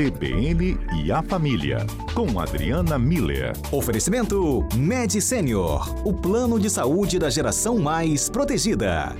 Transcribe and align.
CBN 0.00 0.78
e 0.94 1.12
a 1.12 1.22
Família, 1.22 1.86
com 2.14 2.40
Adriana 2.40 2.98
Miller. 2.98 3.52
Oferecimento 3.70 4.66
Med 4.74 5.20
Senior, 5.20 5.94
o 6.06 6.14
plano 6.14 6.58
de 6.58 6.70
saúde 6.70 7.18
da 7.18 7.28
geração 7.28 7.78
mais 7.78 8.30
protegida. 8.30 9.14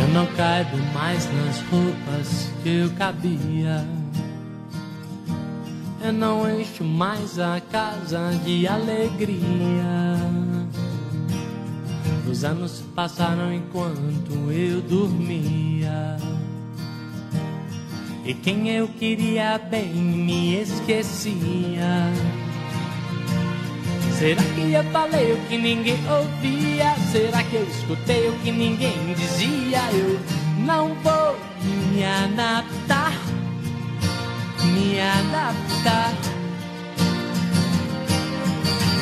Eu 0.00 0.08
não 0.14 0.24
caibo 0.28 0.78
mais 0.94 1.28
nas 1.34 1.60
roupas 1.70 2.50
que 2.62 2.76
eu 2.76 2.90
cabia. 2.92 3.86
Eu 6.02 6.12
não 6.14 6.58
encho 6.58 6.82
mais 6.84 7.38
a 7.38 7.60
casa 7.70 8.30
de 8.46 8.66
alegria. 8.66 10.43
Os 12.34 12.42
anos 12.42 12.82
passaram 12.96 13.54
enquanto 13.54 14.50
eu 14.50 14.82
dormia. 14.82 16.16
E 18.24 18.34
quem 18.34 18.68
eu 18.70 18.88
queria 18.88 19.56
bem 19.56 19.94
me 19.94 20.56
esquecia. 20.56 22.10
Será 24.18 24.42
que 24.42 24.72
eu 24.72 24.82
falei 24.90 25.32
o 25.32 25.36
que 25.46 25.56
ninguém 25.56 26.00
ouvia? 26.10 26.96
Será 27.12 27.40
que 27.44 27.54
eu 27.54 27.68
escutei 27.68 28.28
o 28.28 28.32
que 28.40 28.50
ninguém 28.50 29.14
dizia? 29.14 29.78
Eu 29.92 30.18
não 30.66 30.92
vou 31.04 31.36
me 31.62 32.04
adaptar, 32.04 33.12
me 34.72 34.98
adaptar. 35.00 36.12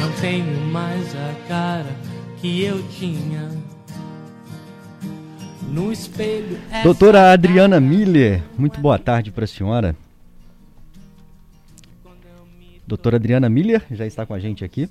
Não 0.03 0.13
tenho 0.21 0.67
mais 0.67 1.17
a 1.17 1.49
cara 1.49 2.12
que 2.43 2.65
eu 2.65 2.83
tinha. 2.89 3.49
No 5.69 5.93
espelho. 5.93 6.59
Doutora 6.83 7.33
Adriana 7.33 7.79
Miller, 7.79 8.43
muito 8.59 8.81
boa 8.81 8.99
tarde 8.99 9.31
para 9.31 9.45
a 9.45 9.47
senhora. 9.47 9.95
Doutora 12.85 13.15
Adriana 13.15 13.49
Miller 13.49 13.85
já 13.93 14.05
está 14.05 14.27
com 14.27 14.35
a 14.35 14.41
gente 14.41 14.65
aqui. 14.65 14.91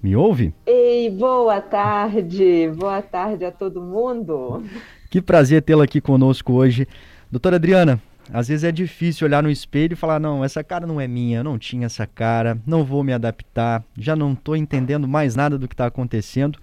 Me 0.00 0.14
ouve? 0.14 0.54
Ei, 0.64 1.10
boa 1.10 1.60
tarde. 1.60 2.70
Boa 2.76 3.02
tarde 3.02 3.44
a 3.44 3.50
todo 3.50 3.82
mundo. 3.82 4.62
Que 5.10 5.20
prazer 5.20 5.60
tê-la 5.62 5.82
aqui 5.82 6.00
conosco 6.00 6.52
hoje. 6.52 6.86
Doutora 7.32 7.56
Adriana, 7.56 8.00
às 8.32 8.46
vezes 8.46 8.62
é 8.62 8.70
difícil 8.70 9.26
olhar 9.26 9.42
no 9.42 9.50
espelho 9.50 9.94
e 9.94 9.96
falar: 9.96 10.20
não, 10.20 10.44
essa 10.44 10.62
cara 10.62 10.86
não 10.86 11.00
é 11.00 11.08
minha, 11.08 11.40
eu 11.40 11.44
não 11.44 11.58
tinha 11.58 11.86
essa 11.86 12.06
cara, 12.06 12.56
não 12.64 12.84
vou 12.84 13.02
me 13.02 13.12
adaptar, 13.12 13.82
já 13.98 14.14
não 14.14 14.34
estou 14.34 14.54
entendendo 14.54 15.08
mais 15.08 15.34
nada 15.34 15.58
do 15.58 15.66
que 15.66 15.74
está 15.74 15.86
acontecendo. 15.86 16.60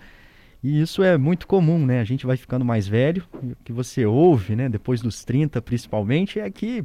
E 0.63 0.81
isso 0.81 1.01
é 1.01 1.17
muito 1.17 1.47
comum, 1.47 1.85
né? 1.85 2.01
A 2.01 2.03
gente 2.03 2.25
vai 2.25 2.35
ficando 2.35 2.65
mais 2.65 2.87
velho, 2.87 3.23
o 3.41 3.55
que 3.63 3.71
você 3.71 4.05
ouve, 4.05 4.55
né, 4.55 4.67
depois 4.67 5.01
dos 5.01 5.23
30 5.23 5.61
principalmente, 5.61 6.39
é 6.39 6.49
que 6.49 6.83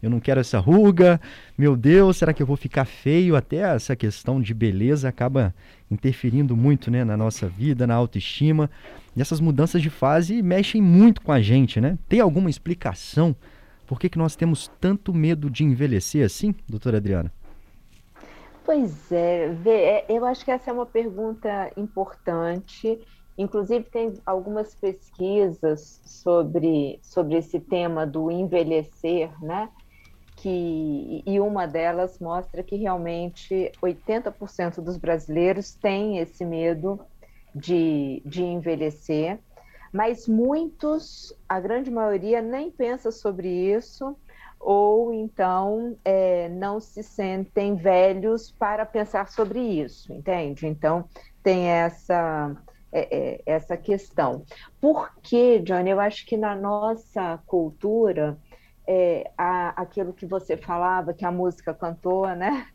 eu 0.00 0.08
não 0.08 0.20
quero 0.20 0.40
essa 0.40 0.58
ruga, 0.58 1.20
meu 1.58 1.76
Deus, 1.76 2.18
será 2.18 2.32
que 2.32 2.42
eu 2.42 2.46
vou 2.46 2.56
ficar 2.56 2.84
feio? 2.84 3.34
Até 3.34 3.56
essa 3.56 3.96
questão 3.96 4.40
de 4.40 4.54
beleza 4.54 5.08
acaba 5.08 5.54
interferindo 5.90 6.56
muito 6.56 6.90
né, 6.90 7.02
na 7.02 7.16
nossa 7.16 7.48
vida, 7.48 7.86
na 7.86 7.94
autoestima. 7.94 8.70
E 9.16 9.20
essas 9.20 9.40
mudanças 9.40 9.82
de 9.82 9.90
fase 9.90 10.42
mexem 10.42 10.80
muito 10.80 11.20
com 11.22 11.32
a 11.32 11.40
gente, 11.40 11.80
né? 11.80 11.98
Tem 12.08 12.20
alguma 12.20 12.50
explicação 12.50 13.34
por 13.86 14.00
que, 14.00 14.08
que 14.08 14.18
nós 14.18 14.34
temos 14.34 14.68
tanto 14.80 15.14
medo 15.14 15.48
de 15.48 15.64
envelhecer 15.64 16.26
assim, 16.26 16.54
doutora 16.68 16.96
Adriana? 16.96 17.32
Pois 18.64 19.12
é, 19.12 19.56
é, 19.64 20.06
eu 20.08 20.24
acho 20.24 20.44
que 20.44 20.50
essa 20.50 20.70
é 20.70 20.72
uma 20.72 20.86
pergunta 20.86 21.70
importante 21.76 22.98
Inclusive, 23.38 23.84
tem 23.84 24.14
algumas 24.24 24.74
pesquisas 24.74 26.00
sobre, 26.06 26.98
sobre 27.02 27.36
esse 27.36 27.60
tema 27.60 28.06
do 28.06 28.30
envelhecer, 28.30 29.30
né? 29.42 29.68
Que, 30.36 31.22
e 31.26 31.40
uma 31.40 31.66
delas 31.66 32.18
mostra 32.18 32.62
que 32.62 32.76
realmente 32.76 33.72
80% 33.82 34.82
dos 34.82 34.96
brasileiros 34.96 35.74
têm 35.74 36.18
esse 36.18 36.44
medo 36.44 37.00
de, 37.54 38.22
de 38.24 38.42
envelhecer, 38.42 39.40
mas 39.92 40.28
muitos, 40.28 41.34
a 41.48 41.58
grande 41.58 41.90
maioria, 41.90 42.42
nem 42.42 42.70
pensa 42.70 43.10
sobre 43.10 43.48
isso, 43.48 44.16
ou 44.60 45.12
então 45.12 45.96
é, 46.04 46.48
não 46.50 46.80
se 46.80 47.02
sentem 47.02 47.76
velhos 47.76 48.50
para 48.50 48.84
pensar 48.84 49.28
sobre 49.28 49.58
isso, 49.60 50.12
entende? 50.12 50.66
Então, 50.66 51.08
tem 51.42 51.68
essa 51.68 52.54
é, 52.92 53.16
é, 53.16 53.42
essa 53.46 53.76
questão. 53.76 54.44
Porque, 54.80 55.58
Johnny, 55.60 55.90
eu 55.90 56.00
acho 56.00 56.24
que 56.26 56.36
na 56.36 56.54
nossa 56.54 57.38
cultura, 57.46 58.38
é, 58.86 59.30
a, 59.36 59.80
aquilo 59.80 60.12
que 60.12 60.26
você 60.26 60.56
falava, 60.56 61.12
que 61.12 61.24
a 61.24 61.32
música 61.32 61.74
cantou, 61.74 62.26
né? 62.34 62.66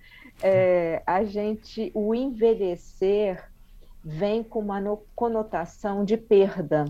É, 0.44 1.02
a 1.06 1.24
gente, 1.24 1.92
o 1.94 2.16
envelhecer 2.16 3.44
vem 4.04 4.44
com 4.44 4.60
uma 4.60 4.82
no, 4.82 4.98
conotação 5.16 6.04
de 6.04 6.18
perda. 6.18 6.86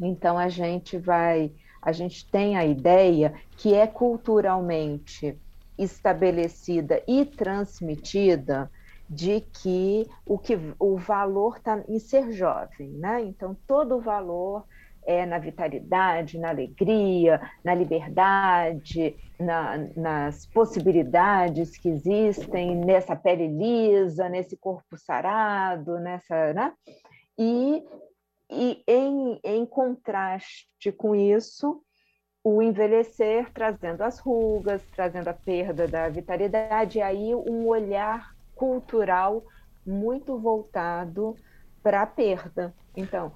Então 0.00 0.36
a 0.36 0.48
gente 0.48 0.98
vai, 0.98 1.52
a 1.80 1.92
gente 1.92 2.28
tem 2.28 2.56
a 2.56 2.64
ideia 2.64 3.34
que 3.56 3.74
é 3.74 3.86
culturalmente 3.86 5.38
estabelecida 5.78 7.02
e 7.06 7.24
transmitida 7.24 8.70
de 9.12 9.42
que 9.42 10.08
o, 10.24 10.38
que, 10.38 10.58
o 10.78 10.96
valor 10.96 11.58
está 11.58 11.84
em 11.86 11.98
ser 11.98 12.32
jovem, 12.32 12.88
né? 12.92 13.20
Então, 13.22 13.54
todo 13.66 13.96
o 13.96 14.00
valor 14.00 14.64
é 15.04 15.26
na 15.26 15.38
vitalidade, 15.38 16.38
na 16.38 16.48
alegria, 16.48 17.40
na 17.62 17.74
liberdade, 17.74 19.14
na, 19.38 19.76
nas 19.94 20.46
possibilidades 20.46 21.76
que 21.76 21.90
existem 21.90 22.74
nessa 22.76 23.14
pele 23.14 23.48
lisa, 23.48 24.30
nesse 24.30 24.56
corpo 24.56 24.96
sarado, 24.96 25.98
nessa, 25.98 26.54
né? 26.54 26.72
E, 27.38 27.84
e 28.50 28.82
em, 28.86 29.38
em 29.44 29.66
contraste 29.66 30.90
com 30.96 31.14
isso, 31.14 31.82
o 32.42 32.62
envelhecer 32.62 33.52
trazendo 33.52 34.02
as 34.02 34.18
rugas, 34.18 34.82
trazendo 34.94 35.28
a 35.28 35.34
perda 35.34 35.86
da 35.86 36.08
vitalidade, 36.08 36.98
e 36.98 37.02
aí 37.02 37.34
um 37.34 37.66
olhar 37.66 38.31
cultural 38.62 39.42
muito 39.84 40.38
voltado 40.38 41.34
para 41.82 42.02
a 42.02 42.06
perda. 42.06 42.72
Então, 42.96 43.32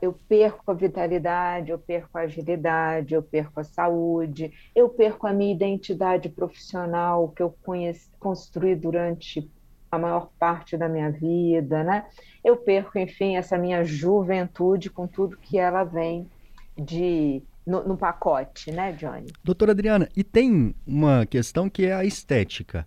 eu 0.00 0.12
perco 0.28 0.70
a 0.70 0.74
vitalidade, 0.74 1.72
eu 1.72 1.78
perco 1.80 2.16
a 2.16 2.20
agilidade, 2.20 3.12
eu 3.12 3.20
perco 3.20 3.58
a 3.58 3.64
saúde, 3.64 4.52
eu 4.76 4.88
perco 4.88 5.26
a 5.26 5.32
minha 5.32 5.52
identidade 5.52 6.28
profissional 6.28 7.28
que 7.30 7.42
eu 7.42 7.52
conheci, 7.64 8.08
construí 8.20 8.76
durante 8.76 9.50
a 9.90 9.98
maior 9.98 10.30
parte 10.38 10.76
da 10.76 10.88
minha 10.88 11.10
vida, 11.10 11.82
né? 11.82 12.06
Eu 12.44 12.56
perco, 12.56 13.00
enfim, 13.00 13.34
essa 13.36 13.58
minha 13.58 13.82
juventude 13.82 14.90
com 14.90 15.08
tudo 15.08 15.36
que 15.38 15.58
ela 15.58 15.82
vem 15.82 16.30
de 16.76 17.42
no, 17.66 17.82
no 17.82 17.96
pacote, 17.96 18.70
né, 18.70 18.92
Johnny? 18.92 19.32
Doutora 19.42 19.72
Adriana, 19.72 20.08
e 20.16 20.22
tem 20.22 20.72
uma 20.86 21.26
questão 21.26 21.68
que 21.68 21.86
é 21.86 21.94
a 21.94 22.04
estética. 22.04 22.86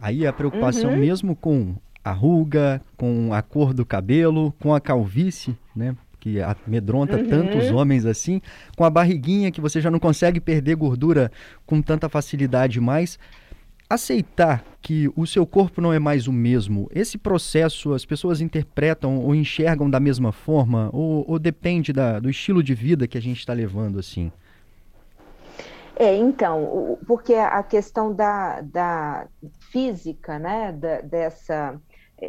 Aí 0.00 0.26
a 0.26 0.32
preocupação 0.32 0.92
uhum. 0.92 0.98
mesmo 0.98 1.36
com 1.36 1.74
a 2.02 2.12
ruga, 2.12 2.80
com 2.96 3.32
a 3.34 3.42
cor 3.42 3.74
do 3.74 3.84
cabelo, 3.84 4.54
com 4.58 4.74
a 4.74 4.80
calvície, 4.80 5.56
né? 5.76 5.94
Que 6.18 6.38
amedronta 6.40 7.16
uhum. 7.16 7.26
tantos 7.26 7.70
homens 7.70 8.04
assim, 8.04 8.40
com 8.76 8.84
a 8.84 8.90
barriguinha 8.90 9.50
que 9.50 9.60
você 9.60 9.80
já 9.80 9.90
não 9.90 9.98
consegue 9.98 10.40
perder 10.40 10.76
gordura 10.76 11.30
com 11.64 11.80
tanta 11.80 12.08
facilidade 12.08 12.80
mais. 12.80 13.18
Aceitar 13.88 14.62
que 14.80 15.10
o 15.16 15.26
seu 15.26 15.44
corpo 15.44 15.80
não 15.80 15.92
é 15.92 15.98
mais 15.98 16.28
o 16.28 16.32
mesmo, 16.32 16.88
esse 16.94 17.18
processo 17.18 17.92
as 17.92 18.04
pessoas 18.04 18.40
interpretam 18.40 19.18
ou 19.18 19.34
enxergam 19.34 19.90
da 19.90 19.98
mesma 19.98 20.30
forma, 20.30 20.88
ou, 20.92 21.24
ou 21.28 21.38
depende 21.38 21.92
da, 21.92 22.20
do 22.20 22.30
estilo 22.30 22.62
de 22.62 22.72
vida 22.72 23.08
que 23.08 23.18
a 23.18 23.22
gente 23.22 23.40
está 23.40 23.52
levando 23.52 23.98
assim? 23.98 24.30
É, 26.00 26.16
então, 26.16 26.98
porque 27.06 27.34
a 27.34 27.62
questão 27.62 28.14
da, 28.14 28.62
da 28.62 29.28
física, 29.70 30.38
né, 30.38 30.72
da, 30.72 31.02
dessa, 31.02 31.78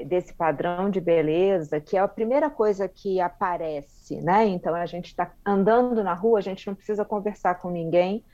desse 0.08 0.34
padrão 0.34 0.90
de 0.90 1.00
beleza, 1.00 1.80
que 1.80 1.96
é 1.96 2.02
a 2.02 2.08
primeira 2.08 2.50
coisa 2.50 2.90
que 2.90 3.22
aparece, 3.22 4.20
né? 4.20 4.46
Então, 4.46 4.76
a 4.76 4.86
gente 4.86 5.06
está 5.06 5.32
andando 5.46 6.04
na 6.04 6.14
rua, 6.14 6.40
a 6.40 6.42
gente 6.42 6.68
não 6.68 6.76
precisa 6.76 7.06
conversar 7.06 7.62
com 7.62 7.70
ninguém 7.70 8.26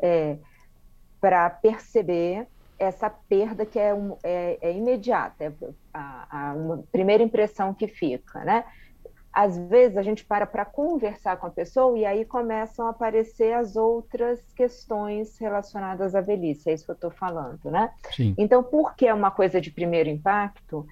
é, 0.00 0.38
para 1.20 1.50
perceber 1.50 2.46
essa 2.78 3.10
perda 3.10 3.66
que 3.66 3.78
é, 3.78 3.92
um, 3.92 4.16
é, 4.22 4.56
é 4.62 4.72
imediata, 4.72 5.44
é 5.44 5.52
a, 5.92 6.48
a, 6.48 6.54
uma 6.54 6.82
primeira 6.90 7.22
impressão 7.22 7.74
que 7.74 7.88
fica, 7.88 8.42
né? 8.42 8.64
Às 9.32 9.58
vezes 9.58 9.96
a 9.96 10.02
gente 10.02 10.24
para 10.24 10.46
para 10.46 10.64
conversar 10.64 11.36
com 11.36 11.46
a 11.46 11.50
pessoa 11.50 11.98
e 11.98 12.04
aí 12.04 12.24
começam 12.24 12.86
a 12.86 12.90
aparecer 12.90 13.52
as 13.52 13.76
outras 13.76 14.40
questões 14.54 15.38
relacionadas 15.38 16.14
à 16.14 16.20
velhice, 16.20 16.70
é 16.70 16.74
isso 16.74 16.84
que 16.84 16.90
eu 16.90 16.94
estou 16.94 17.10
falando, 17.10 17.70
né? 17.70 17.92
Sim. 18.10 18.34
Então, 18.36 18.62
porque 18.62 19.06
é 19.06 19.14
uma 19.14 19.30
coisa 19.30 19.60
de 19.60 19.70
primeiro 19.70 20.08
impacto, 20.08 20.86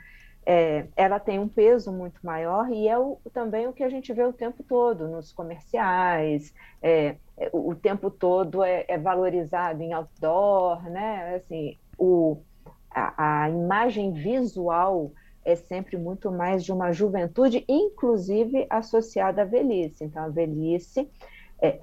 é, 0.48 0.86
ela 0.94 1.18
tem 1.18 1.40
um 1.40 1.48
peso 1.48 1.90
muito 1.90 2.24
maior 2.24 2.70
e 2.70 2.86
é 2.86 2.96
o, 2.96 3.18
também 3.32 3.66
o 3.66 3.72
que 3.72 3.82
a 3.82 3.88
gente 3.88 4.12
vê 4.12 4.22
o 4.22 4.32
tempo 4.32 4.62
todo 4.62 5.08
nos 5.08 5.32
comerciais, 5.32 6.54
é, 6.80 7.16
o 7.52 7.74
tempo 7.74 8.12
todo 8.12 8.62
é, 8.62 8.84
é, 8.86 8.96
valorizado 8.96 9.82
em 9.82 9.92
outdoor, 9.92 10.84
né? 10.84 11.34
Assim, 11.34 11.76
o, 11.98 12.38
a, 12.88 13.42
a, 13.42 13.50
imagem 13.50 14.12
visual 14.12 15.10
é 15.46 15.54
sempre 15.54 15.96
muito 15.96 16.30
mais 16.32 16.64
de 16.64 16.72
uma 16.72 16.92
juventude, 16.92 17.64
inclusive 17.68 18.66
associada 18.68 19.42
à 19.42 19.44
velhice. 19.44 20.04
Então, 20.04 20.24
a 20.24 20.28
velhice, 20.28 21.08
é, 21.62 21.78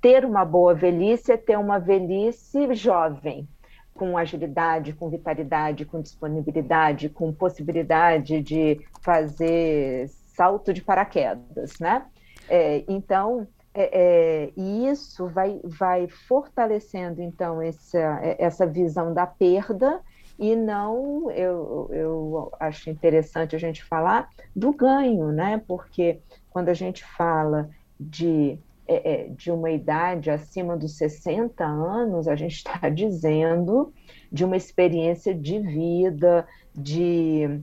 ter 0.00 0.24
uma 0.24 0.46
boa 0.46 0.74
velhice 0.74 1.30
é 1.30 1.36
ter 1.36 1.58
uma 1.58 1.78
velhice 1.78 2.74
jovem, 2.74 3.46
com 3.94 4.16
agilidade, 4.16 4.94
com 4.94 5.10
vitalidade, 5.10 5.84
com 5.84 6.00
disponibilidade, 6.00 7.10
com 7.10 7.30
possibilidade 7.34 8.40
de 8.40 8.80
fazer 9.02 10.08
salto 10.08 10.72
de 10.72 10.82
paraquedas, 10.82 11.78
né? 11.78 12.06
É, 12.48 12.82
então, 12.88 13.46
é, 13.74 13.90
é, 13.92 14.52
isso 14.56 15.26
vai, 15.28 15.60
vai 15.62 16.08
fortalecendo, 16.08 17.20
então, 17.20 17.60
essa, 17.60 18.20
essa 18.38 18.66
visão 18.66 19.12
da 19.12 19.26
perda 19.26 20.00
e 20.38 20.56
não, 20.56 21.30
eu, 21.30 21.88
eu 21.92 22.52
acho 22.58 22.90
interessante 22.90 23.54
a 23.54 23.58
gente 23.58 23.84
falar 23.84 24.28
do 24.54 24.72
ganho, 24.72 25.30
né? 25.30 25.62
Porque 25.66 26.20
quando 26.50 26.68
a 26.68 26.74
gente 26.74 27.04
fala 27.04 27.70
de, 27.98 28.58
é, 28.86 29.12
é 29.12 29.28
de 29.28 29.50
uma 29.50 29.70
idade 29.70 30.30
acima 30.30 30.76
dos 30.76 30.96
60 30.96 31.64
anos, 31.64 32.26
a 32.26 32.34
gente 32.34 32.56
está 32.56 32.88
dizendo 32.90 33.92
de 34.30 34.44
uma 34.44 34.56
experiência 34.56 35.34
de 35.34 35.58
vida, 35.58 36.46
de 36.74 37.62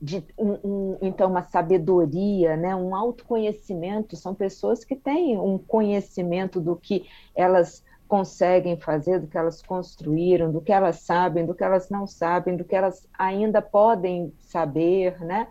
de 0.00 0.24
um, 0.38 0.52
um, 0.62 0.98
então 1.02 1.28
uma 1.28 1.42
sabedoria, 1.42 2.56
né, 2.56 2.74
um 2.74 2.94
autoconhecimento, 2.94 4.14
são 4.14 4.32
pessoas 4.32 4.84
que 4.84 4.94
têm 4.94 5.36
um 5.36 5.58
conhecimento 5.58 6.60
do 6.60 6.76
que 6.76 7.06
elas 7.34 7.82
conseguem 8.08 8.76
fazer, 8.78 9.20
do 9.20 9.26
que 9.26 9.36
elas 9.36 9.62
construíram, 9.62 10.50
do 10.50 10.60
que 10.60 10.72
elas 10.72 11.00
sabem, 11.00 11.44
do 11.46 11.54
que 11.54 11.62
elas 11.62 11.90
não 11.90 12.06
sabem, 12.06 12.56
do 12.56 12.64
que 12.64 12.74
elas 12.74 13.06
ainda 13.16 13.60
podem 13.60 14.32
saber, 14.40 15.20
né? 15.20 15.46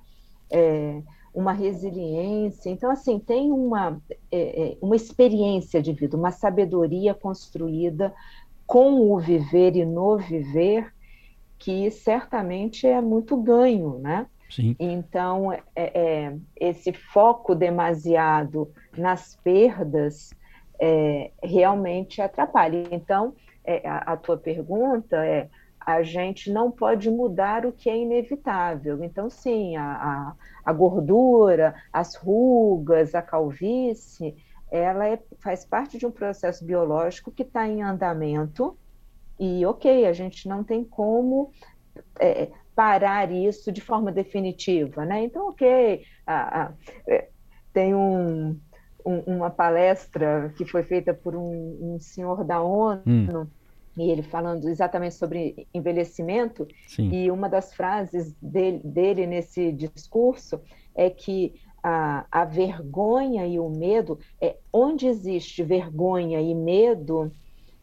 É, 0.49 1.01
uma 1.33 1.53
resiliência. 1.53 2.69
Então, 2.69 2.89
assim, 2.89 3.19
tem 3.19 3.51
uma, 3.51 4.01
é, 4.31 4.71
é 4.71 4.77
uma 4.81 4.95
experiência 4.95 5.81
de 5.81 5.93
vida, 5.93 6.17
uma 6.17 6.31
sabedoria 6.31 7.13
construída 7.13 8.13
com 8.65 9.11
o 9.11 9.19
viver 9.19 9.75
e 9.75 9.85
no 9.85 10.17
viver, 10.17 10.91
que 11.59 11.89
certamente 11.91 12.87
é 12.87 12.99
muito 12.99 13.37
ganho, 13.37 13.99
né? 13.99 14.25
Sim. 14.49 14.75
Então, 14.79 15.51
é, 15.51 15.61
é, 15.75 16.37
esse 16.55 16.91
foco 16.91 17.53
demasiado 17.53 18.71
nas 18.97 19.37
perdas 19.43 20.31
é, 20.79 21.31
realmente 21.43 22.21
atrapalha. 22.21 22.83
Então, 22.91 23.33
é, 23.63 23.87
a, 23.87 24.13
a, 24.13 24.17
tua 24.17 24.37
pergunta 24.37 25.25
é: 25.25 25.49
a 25.79 26.03
gente 26.03 26.51
não 26.51 26.71
pode 26.71 27.09
mudar 27.09 27.65
o 27.65 27.71
que 27.71 27.89
é 27.89 27.97
inevitável. 27.97 29.03
Então, 29.03 29.29
sim, 29.29 29.75
a, 29.75 29.83
a, 29.83 30.33
a 30.65 30.73
gordura, 30.73 31.75
as 31.91 32.15
rugas, 32.15 33.15
a 33.15 33.21
calvície, 33.21 34.35
ela 34.71 35.07
é, 35.07 35.19
faz 35.39 35.65
parte 35.65 35.97
de 35.97 36.05
um 36.05 36.11
processo 36.11 36.65
biológico 36.65 37.31
que 37.31 37.43
está 37.43 37.67
em 37.67 37.81
andamento. 37.81 38.77
E, 39.39 39.65
ok, 39.65 40.05
a 40.05 40.13
gente 40.13 40.47
não 40.47 40.63
tem 40.63 40.83
como 40.83 41.51
é, 42.19 42.49
parar 42.75 43.31
isso 43.31 43.71
de 43.71 43.81
forma 43.81 44.11
definitiva, 44.11 45.05
né? 45.05 45.23
Então, 45.23 45.49
ok, 45.49 46.03
é, 47.07 47.29
tem 47.73 47.93
um, 47.93 48.59
um, 49.07 49.35
uma 49.37 49.49
palestra 49.49 50.53
que 50.57 50.65
foi 50.65 50.83
feita 50.83 51.13
por 51.13 51.33
um, 51.33 51.77
um 51.81 51.99
senhor 51.99 52.43
da 52.43 52.61
ONU, 52.61 53.01
hum. 53.07 53.47
e 53.97 54.11
ele 54.11 54.21
falando 54.21 54.67
exatamente 54.67 55.15
sobre 55.15 55.65
envelhecimento, 55.73 56.67
Sim. 56.87 57.09
e 57.11 57.31
uma 57.31 57.47
das 57.47 57.73
frases 57.73 58.35
dele, 58.41 58.81
dele 58.83 59.25
nesse 59.25 59.71
discurso 59.71 60.59
é 60.93 61.09
que 61.09 61.53
a, 61.81 62.25
a 62.29 62.43
vergonha 62.43 63.47
e 63.47 63.57
o 63.57 63.69
medo, 63.69 64.19
é 64.41 64.57
onde 64.73 65.07
existe 65.07 65.63
vergonha 65.63 66.41
e 66.41 66.53
medo, 66.53 67.31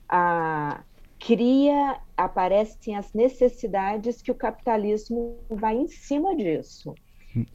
a, 0.07 0.83
cria, 1.19 1.97
aparecem 2.15 2.97
as 2.97 3.15
necessidades 3.15 4.21
que 4.21 4.31
o 4.31 4.35
capitalismo 4.35 5.39
vai 5.49 5.75
em 5.75 5.89
cima 5.89 6.37
disso. 6.37 6.95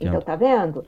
Então, 0.01 0.19
tá 0.21 0.35
vendo? 0.35 0.83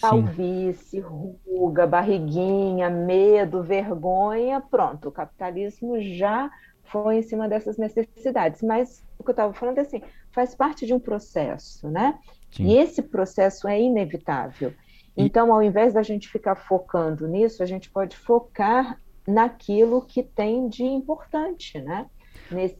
Calvície, 0.00 1.00
ruga, 1.00 1.86
barriguinha, 1.86 2.88
medo, 2.88 3.62
vergonha, 3.62 4.60
pronto, 4.60 5.08
o 5.08 5.12
capitalismo 5.12 6.00
já 6.00 6.50
foi 6.84 7.18
em 7.18 7.22
cima 7.22 7.48
dessas 7.48 7.76
necessidades. 7.76 8.62
Mas 8.62 9.02
o 9.18 9.24
que 9.24 9.30
eu 9.30 9.32
estava 9.32 9.52
falando 9.52 9.78
é 9.78 9.82
assim, 9.82 10.02
faz 10.30 10.54
parte 10.54 10.86
de 10.86 10.94
um 10.94 11.00
processo, 11.00 11.88
né? 11.88 12.18
Sim. 12.50 12.66
E 12.66 12.78
esse 12.78 13.02
processo 13.02 13.68
é 13.68 13.80
inevitável. 13.80 14.72
E... 15.16 15.24
Então, 15.24 15.52
ao 15.52 15.62
invés 15.62 15.94
da 15.94 16.02
gente 16.02 16.28
ficar 16.28 16.54
focando 16.54 17.26
nisso, 17.26 17.62
a 17.62 17.66
gente 17.66 17.90
pode 17.90 18.16
focar 18.16 19.00
naquilo 19.26 20.02
que 20.02 20.22
tem 20.22 20.68
de 20.68 20.84
importante, 20.84 21.80
né? 21.80 22.06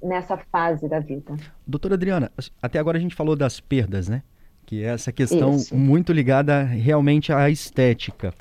nessa 0.02 0.36
fase 0.36 0.88
da 0.88 0.98
vida. 0.98 1.36
Doutora 1.66 1.94
Adriana, 1.94 2.32
até 2.62 2.78
agora 2.78 2.96
a 2.96 3.00
gente 3.00 3.14
falou 3.14 3.36
das 3.36 3.60
perdas, 3.60 4.08
né? 4.08 4.22
Que 4.68 4.84
é 4.84 4.88
essa 4.88 5.10
questão 5.10 5.56
Isso. 5.56 5.74
muito 5.74 6.12
ligada 6.12 6.62
realmente 6.62 7.32
à 7.32 7.48
estética. 7.48 8.34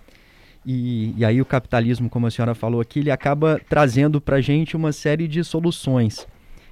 E, 0.66 1.14
e, 1.16 1.24
aí 1.24 1.42
o 1.42 1.46
capitalismo, 1.46 2.10
como 2.10 2.28
a 2.28 2.32
senhora 2.32 2.54
falou 2.54 2.82
aqui, 2.82 3.00
ele 3.00 3.10
acaba 3.10 3.62
trazendo 3.70 4.20
para 4.20 4.36
a 4.36 4.42
gente 4.42 4.76
uma 4.76 4.92
série 4.92 5.26
de 5.26 5.42
soluções. 5.42 6.28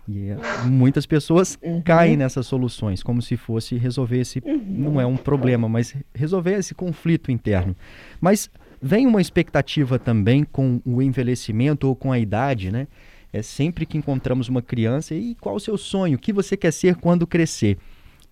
E 0.05 0.27
eh, 0.27 0.37
muitas 0.65 1.05
pessoas 1.05 1.57
uhum. 1.63 1.81
caem 1.81 2.17
nessas 2.17 2.45
soluções, 2.45 3.01
como 3.01 3.21
se 3.21 3.37
fosse 3.37 3.77
resolver 3.77 4.19
esse, 4.19 4.43
uhum. 4.45 4.61
não 4.67 4.99
é 4.99 5.05
um 5.05 5.15
problema, 5.15 5.69
mas 5.69 5.95
resolver 6.13 6.55
esse 6.55 6.75
conflito 6.75 7.31
interno. 7.31 7.73
Mas 8.19 8.49
vem 8.81 9.07
uma 9.07 9.21
expectativa 9.21 9.97
também 9.97 10.43
com 10.43 10.81
o 10.83 11.01
envelhecimento 11.01 11.87
ou 11.87 11.95
com 11.95 12.11
a 12.11 12.19
idade, 12.19 12.73
né? 12.73 12.89
É 13.31 13.41
sempre 13.41 13.85
que 13.85 13.97
encontramos 13.97 14.49
uma 14.49 14.61
criança, 14.61 15.15
e 15.15 15.33
qual 15.35 15.55
o 15.55 15.59
seu 15.61 15.77
sonho? 15.77 16.17
O 16.17 16.19
que 16.19 16.33
você 16.33 16.57
quer 16.57 16.73
ser 16.73 16.97
quando 16.97 17.25
crescer? 17.25 17.77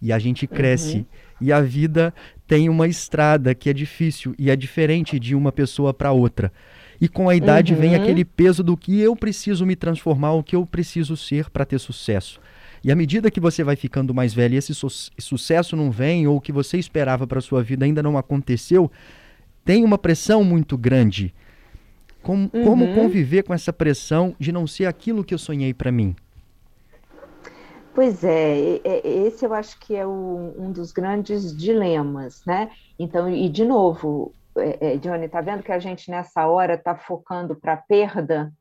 E 0.04 0.12
a 0.12 0.20
gente 0.20 0.46
cresce. 0.46 0.98
Uhum. 0.98 1.06
E 1.40 1.54
a 1.54 1.62
vida 1.62 2.14
tem 2.46 2.68
uma 2.68 2.88
estrada 2.88 3.56
que 3.56 3.70
é 3.70 3.74
difícil 3.74 4.36
e 4.38 4.52
é 4.52 4.56
diferente 4.56 5.18
de 5.18 5.34
uma 5.34 5.52
pessoa 5.52 5.94
para 5.94 6.12
outra. 6.12 6.52
E 7.00 7.08
com 7.08 7.30
a 7.30 7.36
idade 7.36 7.74
uhum. 7.74 7.80
vem 7.80 7.96
aquele 7.96 8.26
peso 8.26 8.62
do 8.62 8.76
que 8.76 9.00
eu 9.00 9.16
preciso 9.16 9.66
me 9.66 9.78
transformar, 9.78 10.34
o 10.34 10.44
que 10.44 10.58
eu 10.58 10.66
preciso 10.66 11.16
ser 11.16 11.50
para 11.50 11.66
ter 11.66 11.80
sucesso. 11.80 12.40
E 12.84 12.92
à 12.92 12.96
medida 12.96 13.32
que 13.32 13.40
você 13.40 13.64
vai 13.64 13.78
ficando 13.78 14.14
mais 14.14 14.34
velho 14.34 14.56
e 14.56 14.58
esse 14.58 14.76
su 14.76 14.90
sucesso 15.18 15.76
não 15.76 15.90
vem, 15.90 16.28
ou 16.28 16.36
o 16.36 16.42
que 16.42 16.52
você 16.52 16.78
esperava 16.78 17.26
para 17.26 17.40
sua 17.40 17.64
vida 17.64 17.86
ainda 17.86 18.04
não 18.04 18.18
aconteceu, 18.18 18.92
tem 19.64 19.86
uma 19.86 19.98
pressão 19.98 20.44
muito 20.44 20.78
grande. 20.78 21.34
Como, 22.22 22.50
uhum. 22.54 22.64
como 22.64 22.94
conviver 22.94 23.44
com 23.44 23.54
essa 23.54 23.72
pressão 23.72 24.36
de 24.38 24.52
não 24.52 24.68
ser 24.68 24.86
aquilo 24.86 25.24
que 25.24 25.34
eu 25.34 25.38
sonhei 25.38 25.74
para 25.74 25.92
mim? 25.94 26.14
Pois 27.94 28.24
é, 28.24 28.82
esse 29.04 29.46
eu 29.46 29.54
acho 29.54 29.80
que 29.80 29.96
é 29.96 30.06
o, 30.06 30.56
um 30.58 30.72
dos 30.72 30.92
grandes 30.92 31.56
dilemas, 31.56 32.44
né? 32.46 32.72
Então, 32.98 33.30
e 33.30 33.48
de 33.48 33.64
novo, 33.64 34.34
é, 34.58 34.94
é, 34.94 34.98
Johnny, 34.98 35.30
tá 35.30 35.42
vendo 35.42 35.62
que 35.62 35.72
a 35.72 35.78
gente 35.78 36.10
nessa 36.10 36.48
hora 36.48 36.74
está 36.74 36.96
focando 36.96 37.56
para 37.56 37.78
perda? 37.78 38.52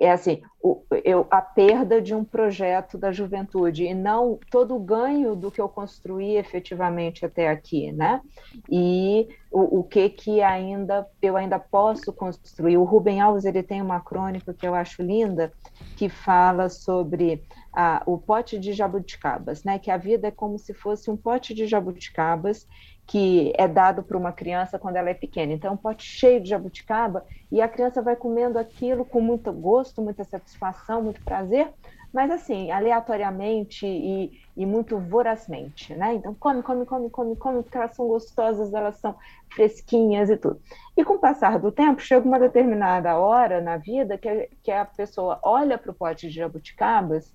É 0.00 0.10
assim, 0.10 0.40
o, 0.62 0.82
eu, 1.04 1.26
a 1.30 1.42
perda 1.42 2.00
de 2.00 2.14
um 2.14 2.24
projeto 2.24 2.96
da 2.96 3.12
juventude 3.12 3.84
e 3.84 3.92
não 3.92 4.38
todo 4.50 4.74
o 4.74 4.80
ganho 4.80 5.36
do 5.36 5.50
que 5.50 5.60
eu 5.60 5.68
construí 5.68 6.36
efetivamente 6.36 7.26
até 7.26 7.48
aqui, 7.48 7.92
né? 7.92 8.22
E 8.70 9.28
o, 9.52 9.80
o 9.80 9.84
que 9.84 10.08
que 10.08 10.40
ainda 10.40 11.06
eu 11.20 11.36
ainda 11.36 11.58
posso 11.58 12.14
construir. 12.14 12.78
O 12.78 12.84
Rubem 12.84 13.20
Alves 13.20 13.44
ele 13.44 13.62
tem 13.62 13.82
uma 13.82 14.00
crônica 14.00 14.54
que 14.54 14.66
eu 14.66 14.74
acho 14.74 15.02
linda 15.02 15.52
que 15.96 16.08
fala 16.08 16.70
sobre 16.70 17.44
a, 17.70 18.02
o 18.06 18.16
pote 18.16 18.58
de 18.58 18.72
jabuticabas, 18.72 19.62
né? 19.64 19.78
Que 19.78 19.90
a 19.90 19.98
vida 19.98 20.28
é 20.28 20.30
como 20.30 20.58
se 20.58 20.72
fosse 20.72 21.10
um 21.10 21.16
pote 21.16 21.52
de 21.52 21.66
jabuticabas 21.66 22.66
que 23.10 23.52
é 23.58 23.66
dado 23.66 24.04
para 24.04 24.16
uma 24.16 24.30
criança 24.30 24.78
quando 24.78 24.94
ela 24.94 25.10
é 25.10 25.14
pequena. 25.14 25.52
Então, 25.52 25.74
um 25.74 25.76
pote 25.76 26.04
cheio 26.04 26.40
de 26.40 26.48
jabuticaba 26.48 27.26
e 27.50 27.60
a 27.60 27.66
criança 27.66 28.00
vai 28.00 28.14
comendo 28.14 28.56
aquilo 28.56 29.04
com 29.04 29.20
muito 29.20 29.52
gosto, 29.52 30.00
muita 30.00 30.22
satisfação, 30.22 31.02
muito 31.02 31.20
prazer, 31.24 31.74
mas 32.14 32.30
assim, 32.30 32.70
aleatoriamente 32.70 33.84
e, 33.84 34.30
e 34.56 34.64
muito 34.64 34.96
vorazmente, 34.96 35.92
né? 35.92 36.14
Então, 36.14 36.36
come, 36.38 36.62
come, 36.62 36.86
come, 36.86 37.10
come, 37.10 37.34
come, 37.34 37.62
porque 37.64 37.76
elas 37.76 37.96
são 37.96 38.06
gostosas, 38.06 38.72
elas 38.72 39.00
são 39.00 39.16
fresquinhas 39.52 40.30
e 40.30 40.36
tudo. 40.36 40.60
E 40.96 41.04
com 41.04 41.14
o 41.14 41.20
passar 41.20 41.58
do 41.58 41.72
tempo, 41.72 42.00
chega 42.00 42.24
uma 42.24 42.38
determinada 42.38 43.18
hora 43.18 43.60
na 43.60 43.76
vida 43.76 44.16
que, 44.18 44.48
que 44.62 44.70
a 44.70 44.84
pessoa 44.84 45.40
olha 45.42 45.76
para 45.76 45.90
o 45.90 45.94
pote 45.94 46.28
de 46.28 46.36
jabuticabas 46.36 47.34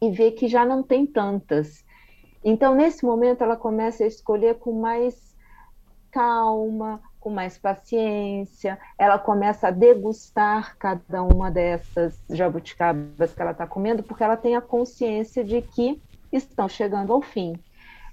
e 0.00 0.10
vê 0.10 0.30
que 0.30 0.48
já 0.48 0.64
não 0.64 0.82
tem 0.82 1.06
tantas 1.06 1.83
então, 2.44 2.74
nesse 2.74 3.04
momento, 3.04 3.42
ela 3.42 3.56
começa 3.56 4.04
a 4.04 4.06
escolher 4.06 4.56
com 4.56 4.72
mais 4.72 5.34
calma, 6.10 7.00
com 7.18 7.30
mais 7.30 7.56
paciência, 7.56 8.78
ela 8.98 9.18
começa 9.18 9.68
a 9.68 9.70
degustar 9.70 10.76
cada 10.78 11.22
uma 11.22 11.50
dessas 11.50 12.22
jabuticabas 12.28 13.34
que 13.34 13.40
ela 13.40 13.52
está 13.52 13.66
comendo, 13.66 14.02
porque 14.02 14.22
ela 14.22 14.36
tem 14.36 14.54
a 14.54 14.60
consciência 14.60 15.42
de 15.42 15.62
que 15.62 16.00
estão 16.30 16.68
chegando 16.68 17.12
ao 17.14 17.22
fim. 17.22 17.58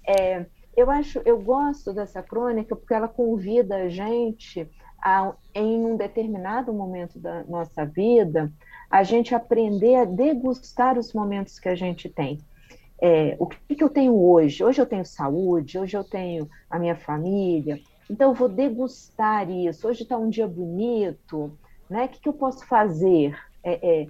É, 0.07 0.45
eu 0.75 0.89
acho, 0.89 1.21
eu 1.25 1.39
gosto 1.41 1.93
dessa 1.93 2.23
crônica 2.23 2.75
porque 2.75 2.93
ela 2.93 3.07
convida 3.07 3.75
a 3.75 3.89
gente 3.89 4.67
a, 5.03 5.33
em 5.53 5.85
um 5.85 5.97
determinado 5.97 6.73
momento 6.73 7.19
da 7.19 7.43
nossa 7.43 7.85
vida, 7.85 8.51
a 8.89 9.03
gente 9.03 9.35
aprender 9.35 9.95
a 9.95 10.05
degustar 10.05 10.97
os 10.97 11.13
momentos 11.13 11.59
que 11.59 11.67
a 11.67 11.75
gente 11.75 12.07
tem. 12.07 12.39
É, 13.01 13.35
o 13.39 13.47
que, 13.47 13.75
que 13.75 13.83
eu 13.83 13.89
tenho 13.89 14.15
hoje? 14.15 14.63
Hoje 14.63 14.79
eu 14.79 14.85
tenho 14.85 15.05
saúde, 15.05 15.79
hoje 15.79 15.97
eu 15.97 16.03
tenho 16.03 16.47
a 16.69 16.77
minha 16.77 16.95
família, 16.95 17.81
então, 18.11 18.31
eu 18.31 18.35
vou 18.35 18.49
degustar 18.49 19.49
isso. 19.49 19.87
Hoje 19.87 20.03
está 20.03 20.17
um 20.17 20.29
dia 20.29 20.45
bonito, 20.45 21.57
né? 21.89 22.03
O 22.03 22.09
que, 22.09 22.19
que 22.19 22.27
eu 22.27 22.33
posso 22.33 22.65
fazer? 22.65 23.39
É, 23.63 24.01
é, 24.01 24.07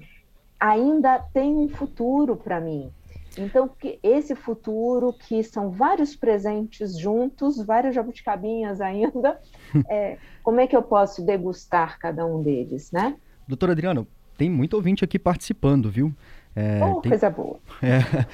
ainda 0.59 1.19
tem 1.31 1.55
um 1.55 1.69
futuro 1.69 2.35
para 2.35 2.59
mim. 2.59 2.89
Então, 3.37 3.69
que 3.69 3.99
esse 4.01 4.33
futuro, 4.33 5.13
que 5.13 5.43
são 5.43 5.69
vários 5.69 6.15
presentes 6.15 6.97
juntos, 6.97 7.63
várias 7.63 7.93
jabuticabinhas 7.93 8.81
ainda, 8.81 9.39
é, 9.87 10.17
como 10.41 10.59
é 10.59 10.65
que 10.65 10.75
eu 10.75 10.81
posso 10.81 11.23
degustar 11.23 11.99
cada 11.99 12.25
um 12.25 12.41
deles, 12.41 12.91
né? 12.91 13.15
Doutora 13.47 13.73
Adriano, 13.73 14.07
tem 14.35 14.49
muito 14.49 14.73
ouvinte 14.73 15.05
aqui 15.05 15.19
participando, 15.19 15.91
viu? 15.91 16.11
É, 16.55 16.79
oh, 16.83 17.01
tem... 17.01 17.11
coisa 17.11 17.29
boa. 17.29 17.59
É, 17.83 18.25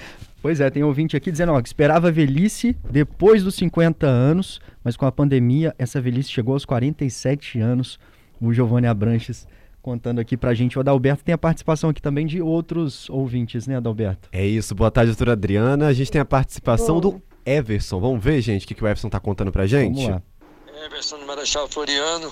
pois 0.42 0.60
é, 0.60 0.70
tem 0.70 0.84
ouvinte 0.84 1.16
aqui 1.16 1.32
dizendo 1.32 1.54
ó, 1.54 1.62
que 1.62 1.68
esperava 1.68 2.08
a 2.08 2.12
velhice 2.12 2.76
depois 2.90 3.44
dos 3.44 3.56
50 3.56 4.06
anos, 4.08 4.60
mas 4.84 4.96
com 4.96 5.06
a 5.06 5.12
pandemia 5.12 5.76
essa 5.78 6.00
velhice 6.00 6.30
chegou 6.30 6.54
aos 6.54 6.66
47 6.66 7.60
anos. 7.60 8.00
O 8.40 8.54
Giovanni 8.54 8.86
Abranches 8.86 9.48
contando 9.82 10.20
aqui 10.20 10.36
pra 10.36 10.54
gente. 10.54 10.78
O 10.78 10.82
Adalberto 10.82 11.24
tem 11.24 11.34
a 11.34 11.38
participação 11.38 11.90
aqui 11.90 12.02
também 12.02 12.28
de 12.28 12.42
outros 12.42 13.10
ouvintes, 13.10 13.66
né, 13.68 13.78
Adalberto? 13.78 14.28
É 14.34 14.46
isso. 14.46 14.76
Boa 14.76 14.92
tarde, 14.92 15.12
doutora 15.12 15.32
Adriana. 15.32 15.88
A 15.88 15.94
gente 15.94 16.12
tem 16.12 16.20
a 16.20 16.26
participação 16.26 17.00
do 17.00 17.22
Everson. 17.46 18.00
Vamos 18.00 18.22
ver, 18.22 18.42
gente, 18.42 18.66
o 18.66 18.68
que, 18.68 18.76
que 18.76 18.84
o 18.84 18.88
Everson 18.88 19.10
tá 19.10 19.20
contando 19.20 19.52
pra 19.52 19.66
gente? 19.66 19.96
Vamos 19.96 20.10
lá. 20.10 20.22
Everson 20.86 21.20
do 21.20 21.26
Marechal 21.26 21.68
Floriano. 21.70 22.32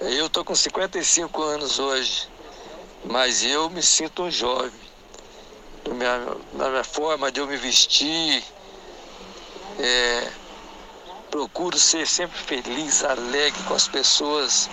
Eu 0.00 0.30
tô 0.30 0.44
com 0.44 0.54
55 0.54 1.42
anos 1.42 1.80
hoje, 1.80 2.28
mas 3.04 3.44
eu 3.44 3.68
me 3.68 3.82
sinto 3.82 4.22
um 4.22 4.30
jovem 4.30 4.87
minha, 5.94 6.36
na 6.54 6.68
minha 6.68 6.84
forma 6.84 7.30
de 7.30 7.40
eu 7.40 7.46
me 7.46 7.56
vestir. 7.56 8.44
É, 9.78 10.32
procuro 11.30 11.78
ser 11.78 12.06
sempre 12.06 12.38
feliz, 12.38 13.04
alegre 13.04 13.62
com 13.64 13.74
as 13.74 13.86
pessoas. 13.86 14.68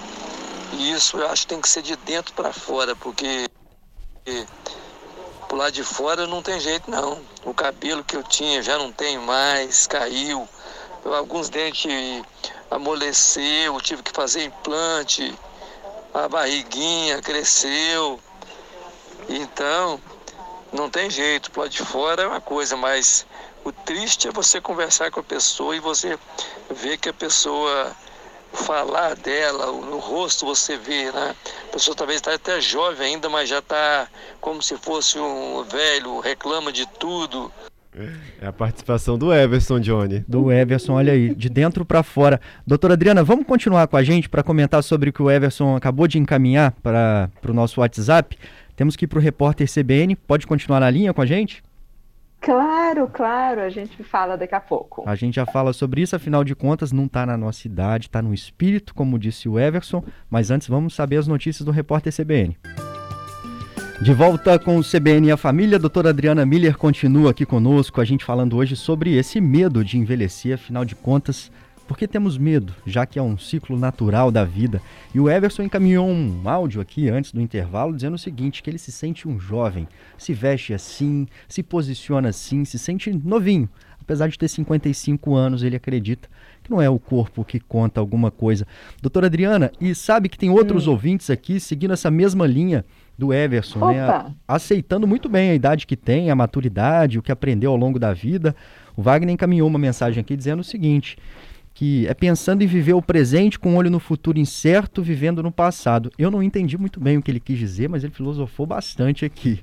E 0.73 0.91
isso 0.91 1.17
eu 1.17 1.27
acho 1.29 1.43
que 1.43 1.47
tem 1.47 1.61
que 1.61 1.69
ser 1.69 1.81
de 1.81 1.95
dentro 1.97 2.33
para 2.33 2.51
fora, 2.51 2.95
porque 2.95 3.47
por 5.47 5.57
lá 5.57 5.69
de 5.69 5.83
fora 5.83 6.25
não 6.25 6.41
tem 6.41 6.59
jeito 6.59 6.89
não. 6.89 7.21
O 7.43 7.53
cabelo 7.53 8.03
que 8.03 8.15
eu 8.15 8.23
tinha 8.23 8.61
já 8.61 8.77
não 8.77 8.91
tem 8.91 9.17
mais, 9.19 9.85
caiu. 9.87 10.47
Alguns 11.05 11.49
dentes 11.49 12.23
amoleceu, 12.71 13.79
tive 13.79 14.01
que 14.01 14.11
fazer 14.11 14.45
implante, 14.45 15.37
a 16.13 16.27
barriguinha 16.27 17.21
cresceu. 17.21 18.19
Então, 19.29 19.99
não 20.75 20.89
tem 20.89 21.09
jeito, 21.09 21.51
pro 21.51 21.61
lado 21.61 21.71
de 21.71 21.83
fora 21.83 22.23
é 22.23 22.27
uma 22.27 22.41
coisa, 22.41 22.75
mas 22.75 23.25
o 23.63 23.71
triste 23.71 24.27
é 24.27 24.31
você 24.31 24.61
conversar 24.61 25.09
com 25.09 25.19
a 25.19 25.23
pessoa 25.23 25.75
e 25.75 25.79
você 25.79 26.17
ver 26.69 26.97
que 26.97 27.09
a 27.09 27.13
pessoa 27.13 27.95
falar 28.53 29.15
dela, 29.15 29.65
no 29.67 29.99
rosto 29.99 30.45
você 30.45 30.77
vê, 30.77 31.11
né? 31.11 31.35
A 31.69 31.73
pessoa 31.73 31.95
talvez 31.95 32.17
está 32.17 32.33
até 32.33 32.61
jovem 32.61 33.15
ainda, 33.15 33.29
mas 33.29 33.49
já 33.49 33.59
está 33.59 34.07
como 34.39 34.61
se 34.61 34.77
fosse 34.77 35.19
um 35.19 35.63
velho, 35.63 36.19
reclama 36.19 36.71
de 36.71 36.85
tudo. 36.99 37.51
É 38.41 38.47
a 38.47 38.51
participação 38.51 39.17
do 39.17 39.33
Everson, 39.33 39.79
Johnny. 39.79 40.23
Do 40.27 40.51
Everson, 40.51 40.93
olha 40.93 41.13
aí, 41.13 41.33
de 41.33 41.47
dentro 41.49 41.85
para 41.85 42.03
fora. 42.03 42.41
Doutora 42.67 42.93
Adriana, 42.93 43.23
vamos 43.23 43.47
continuar 43.47 43.87
com 43.87 43.95
a 43.95 44.03
gente 44.03 44.27
para 44.27 44.43
comentar 44.43 44.83
sobre 44.83 45.09
o 45.09 45.13
que 45.13 45.21
o 45.21 45.31
Everson 45.31 45.77
acabou 45.77 46.05
de 46.05 46.19
encaminhar 46.19 46.73
para 46.83 47.29
o 47.47 47.53
nosso 47.53 47.79
WhatsApp. 47.79 48.37
Temos 48.75 48.95
que 48.95 49.05
ir 49.05 49.07
para 49.07 49.19
o 49.19 49.21
repórter 49.21 49.67
CBN. 49.71 50.15
Pode 50.15 50.45
continuar 50.45 50.79
na 50.79 50.89
linha 50.89 51.13
com 51.13 51.21
a 51.21 51.25
gente? 51.25 51.63
Claro, 52.41 53.07
claro, 53.07 53.61
a 53.61 53.69
gente 53.69 54.03
fala 54.03 54.37
daqui 54.37 54.53
a 54.53 54.59
pouco. 54.59 55.03
A 55.07 55.15
gente 55.15 55.35
já 55.35 55.47
fala 55.47 55.73
sobre 55.73 56.01
isso, 56.01 56.15
afinal 56.15 56.43
de 56.43 56.53
contas, 56.53 56.91
não 56.91 57.05
está 57.05 57.25
na 57.25 57.35
nossa 57.35 57.65
idade, 57.65 58.05
está 58.05 58.21
no 58.21 58.33
espírito, 58.33 58.93
como 58.93 59.17
disse 59.17 59.49
o 59.49 59.57
Everson. 59.57 60.03
Mas 60.29 60.51
antes, 60.51 60.67
vamos 60.67 60.93
saber 60.93 61.17
as 61.17 61.27
notícias 61.27 61.65
do 61.65 61.71
repórter 61.71 62.13
CBN. 62.13 62.55
De 64.01 64.13
volta 64.13 64.59
com 64.59 64.77
o 64.77 64.83
CBN 64.83 65.29
e 65.29 65.31
a 65.31 65.37
família, 65.37 65.77
a 65.77 65.79
doutora 65.79 66.09
Adriana 66.09 66.45
Miller 66.45 66.77
continua 66.77 67.31
aqui 67.31 67.45
conosco, 67.45 68.01
a 68.01 68.05
gente 68.05 68.25
falando 68.25 68.57
hoje 68.57 68.75
sobre 68.75 69.15
esse 69.15 69.39
medo 69.39 69.83
de 69.83 69.97
envelhecer, 69.97 70.55
afinal 70.55 70.83
de 70.83 70.93
contas, 70.93 71.49
por 71.87 71.97
que 71.97 72.07
temos 72.07 72.37
medo, 72.37 72.73
já 72.85 73.05
que 73.05 73.19
é 73.19 73.21
um 73.21 73.37
ciclo 73.37 73.77
natural 73.77 74.31
da 74.31 74.43
vida? 74.43 74.81
E 75.13 75.19
o 75.19 75.29
Everson 75.29 75.63
encaminhou 75.63 76.07
um 76.07 76.41
áudio 76.45 76.81
aqui 76.81 77.09
antes 77.09 77.31
do 77.31 77.41
intervalo 77.41 77.95
dizendo 77.95 78.15
o 78.15 78.19
seguinte: 78.19 78.63
que 78.63 78.69
ele 78.69 78.77
se 78.77 78.91
sente 78.91 79.27
um 79.27 79.39
jovem, 79.39 79.87
se 80.17 80.33
veste 80.33 80.73
assim, 80.73 81.27
se 81.47 81.61
posiciona 81.61 82.29
assim, 82.29 82.65
se 82.65 82.79
sente 82.79 83.11
novinho. 83.11 83.69
Apesar 84.01 84.27
de 84.27 84.37
ter 84.37 84.47
55 84.47 85.33
anos, 85.33 85.63
ele 85.63 85.75
acredita 85.75 86.29
que 86.63 86.69
não 86.69 86.79
é 86.79 86.87
o 86.87 86.99
corpo 86.99 87.43
que 87.43 87.59
conta 87.59 87.99
alguma 87.99 88.29
coisa. 88.29 88.67
Doutora 89.01 89.25
Adriana, 89.25 89.71
e 89.81 89.95
sabe 89.95 90.29
que 90.29 90.37
tem 90.37 90.49
outros 90.49 90.87
hum. 90.87 90.91
ouvintes 90.91 91.31
aqui 91.31 91.59
seguindo 91.59 91.93
essa 91.93 92.11
mesma 92.11 92.45
linha 92.45 92.85
do 93.17 93.33
Everson, 93.33 93.79
né? 93.91 94.31
aceitando 94.47 95.07
muito 95.07 95.27
bem 95.27 95.49
a 95.49 95.55
idade 95.55 95.87
que 95.87 95.95
tem, 95.95 96.29
a 96.29 96.35
maturidade, 96.35 97.17
o 97.17 97.21
que 97.21 97.31
aprendeu 97.31 97.71
ao 97.71 97.77
longo 97.77 97.97
da 97.97 98.13
vida. 98.13 98.55
O 98.95 99.01
Wagner 99.01 99.33
encaminhou 99.33 99.67
uma 99.67 99.79
mensagem 99.79 100.21
aqui 100.21 100.35
dizendo 100.35 100.59
o 100.59 100.63
seguinte: 100.63 101.17
que 101.75 102.07
é 102.07 102.13
pensando 102.13 102.63
em 102.63 102.67
viver 102.67 102.93
o 102.93 103.01
presente 103.01 103.59
com 103.59 103.73
um 103.73 103.75
olho 103.75 103.91
no 103.91 103.99
futuro 103.99 104.39
incerto, 104.39 105.03
vivendo 105.03 105.43
no 105.43 105.51
passado. 105.51 106.09
Eu 106.17 106.31
não 106.31 106.41
entendi 106.41 106.77
muito 106.77 107.01
bem 107.01 107.17
o 107.17 107.21
que 107.21 107.29
ele 107.29 107.39
quis 107.39 107.59
dizer, 107.59 107.89
mas 107.89 108.01
ele 108.01 108.13
filosofou 108.13 108.65
bastante 108.65 109.25
aqui. 109.25 109.59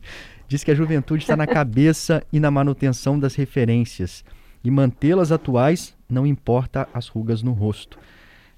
Diz 0.47 0.63
que 0.63 0.71
a 0.71 0.75
juventude 0.75 1.25
está 1.25 1.39
na 1.39 1.47
cabeça 1.49 2.23
e 2.31 2.39
na 2.39 2.51
manutenção 2.51 3.19
das 3.19 3.35
referências. 3.35 4.23
E 4.63 4.71
mantê-las 4.71 5.33
atuais 5.33 5.95
não 6.07 6.27
importa 6.27 6.87
as 6.93 7.09
rugas 7.09 7.43
no 7.43 7.53
rosto. 7.53 7.99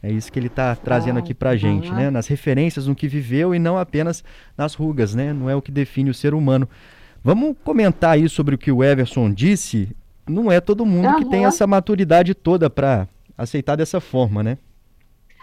É 0.02 0.11
isso 0.11 0.32
que 0.32 0.38
ele 0.38 0.49
está 0.49 0.75
trazendo 0.75 1.20
aqui 1.20 1.32
para 1.32 1.50
a 1.50 1.56
gente, 1.56 1.92
né? 1.92 2.11
Nas 2.11 2.26
referências, 2.26 2.88
no 2.88 2.94
que 2.94 3.06
viveu 3.06 3.54
e 3.54 3.61
não 3.61 3.78
apenas 3.78 4.25
nas 4.58 4.75
rugas, 4.75 5.14
né? 5.14 5.32
Não 5.32 5.49
é 5.49 5.54
o 5.54 5.62
que 5.62 5.70
define 5.70 6.11
o 6.11 6.14
ser 6.14 6.34
humano. 6.34 6.68
Vamos 7.23 7.56
comentar 7.62 8.11
aí 8.11 8.28
sobre 8.28 8.56
o 8.56 8.58
que 8.58 8.73
o 8.73 8.82
Everson 8.82 9.32
disse. 9.32 9.96
Não 10.28 10.50
é 10.50 10.61
todo 10.61 10.84
mundo 10.84 11.18
que 11.18 11.25
tem 11.26 11.44
essa 11.46 11.66
maturidade 11.68 12.34
toda 12.34 12.68
para 12.68 13.06
aceitar 13.37 13.76
dessa 13.76 14.00
forma, 14.00 14.43
né? 14.43 14.59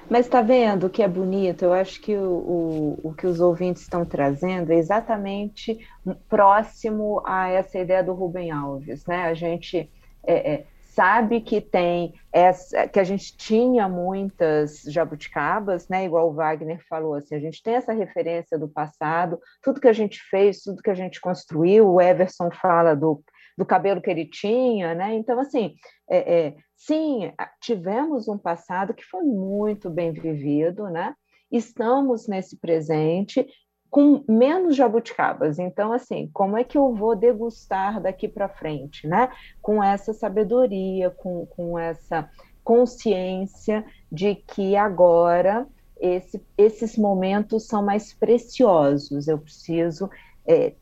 Mas 0.09 0.25
está 0.25 0.41
vendo 0.41 0.89
que 0.89 1.01
é 1.01 1.07
bonito? 1.07 1.63
Eu 1.63 1.73
acho 1.73 2.01
que 2.01 2.15
o, 2.15 2.29
o, 2.29 2.99
o, 3.03 3.13
que 3.13 3.25
os 3.25 3.39
ouvintes 3.39 3.83
estão 3.83 4.03
trazendo 4.03 4.71
é 4.71 4.75
exatamente 4.75 5.79
próximo 6.27 7.21
a 7.25 7.49
essa 7.49 7.79
ideia 7.79 8.03
do 8.03 8.13
Rubem 8.13 8.51
Alves, 8.51 9.05
né? 9.05 9.23
A 9.23 9.33
gente 9.33 9.89
é, 10.25 10.53
é, 10.53 10.65
sabe 10.89 11.39
que 11.39 11.61
tem 11.61 12.13
essa, 12.31 12.87
que 12.87 12.99
a 12.99 13.03
gente 13.03 13.35
tinha 13.37 13.87
muitas 13.87 14.81
jabuticabas, 14.83 15.87
né? 15.87 16.05
Igual 16.05 16.29
o 16.29 16.33
Wagner 16.33 16.79
falou, 16.89 17.13
assim, 17.13 17.35
a 17.35 17.39
gente 17.39 17.63
tem 17.63 17.75
essa 17.75 17.93
referência 17.93 18.59
do 18.59 18.67
passado, 18.67 19.39
tudo 19.63 19.79
que 19.79 19.87
a 19.87 19.93
gente 19.93 20.19
fez, 20.29 20.61
tudo 20.61 20.81
que 20.81 20.89
a 20.89 20.95
gente 20.95 21.21
construiu. 21.21 21.87
O 21.87 22.01
Everson 22.01 22.49
fala 22.51 22.95
do 22.95 23.23
do 23.57 23.65
cabelo 23.65 24.01
que 24.01 24.09
ele 24.09 24.25
tinha, 24.25 24.93
né? 24.93 25.13
Então, 25.15 25.39
assim, 25.39 25.75
é, 26.09 26.47
é, 26.47 26.55
sim, 26.75 27.31
tivemos 27.61 28.27
um 28.27 28.37
passado 28.37 28.93
que 28.93 29.03
foi 29.03 29.23
muito 29.23 29.89
bem 29.89 30.11
vivido, 30.11 30.89
né? 30.89 31.13
Estamos 31.51 32.27
nesse 32.27 32.57
presente 32.57 33.45
com 33.89 34.23
menos 34.27 34.75
jabuticabas. 34.75 35.59
Então, 35.59 35.91
assim, 35.91 36.29
como 36.33 36.57
é 36.57 36.63
que 36.63 36.77
eu 36.77 36.95
vou 36.95 37.15
degustar 37.15 38.01
daqui 38.01 38.27
para 38.27 38.47
frente, 38.47 39.05
né? 39.05 39.29
Com 39.61 39.83
essa 39.83 40.13
sabedoria, 40.13 41.09
com, 41.11 41.45
com 41.45 41.77
essa 41.77 42.29
consciência 42.63 43.83
de 44.09 44.35
que 44.35 44.75
agora 44.77 45.67
esse, 45.99 46.41
esses 46.57 46.97
momentos 46.97 47.67
são 47.67 47.83
mais 47.83 48.13
preciosos. 48.13 49.27
Eu 49.27 49.37
preciso 49.37 50.09
é, 50.47 50.73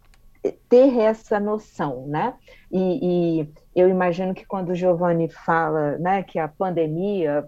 ter 0.51 0.97
essa 0.99 1.39
noção, 1.39 2.07
né? 2.07 2.33
E, 2.71 3.41
e, 3.41 3.53
eu 3.75 3.89
imagino 3.89 4.33
que 4.33 4.45
quando 4.45 4.69
o 4.69 4.75
Giovanni 4.75 5.29
fala, 5.29 5.97
né, 5.97 6.23
que 6.23 6.37
a 6.37 6.47
pandemia 6.47 7.47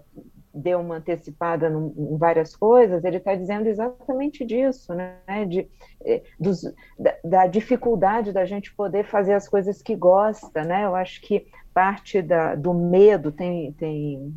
deu 0.54 0.80
uma 0.80 0.96
antecipada 0.96 1.68
em 1.68 2.16
várias 2.16 2.54
coisas, 2.54 3.02
ele 3.04 3.16
está 3.16 3.34
dizendo 3.34 3.66
exatamente 3.66 4.44
disso, 4.44 4.94
né? 4.94 5.16
De, 5.48 5.68
eh, 6.04 6.22
dos, 6.38 6.62
da, 6.98 7.14
da, 7.24 7.46
dificuldade 7.46 8.32
da 8.32 8.44
gente 8.44 8.74
poder 8.74 9.04
fazer 9.04 9.32
as 9.32 9.48
coisas 9.48 9.80
que 9.80 9.96
gosta, 9.96 10.62
né? 10.62 10.84
Eu 10.84 10.94
acho 10.94 11.22
que 11.22 11.46
parte 11.72 12.20
da, 12.20 12.54
do 12.54 12.74
medo 12.74 13.32
tem, 13.32 13.72
tem 13.72 14.34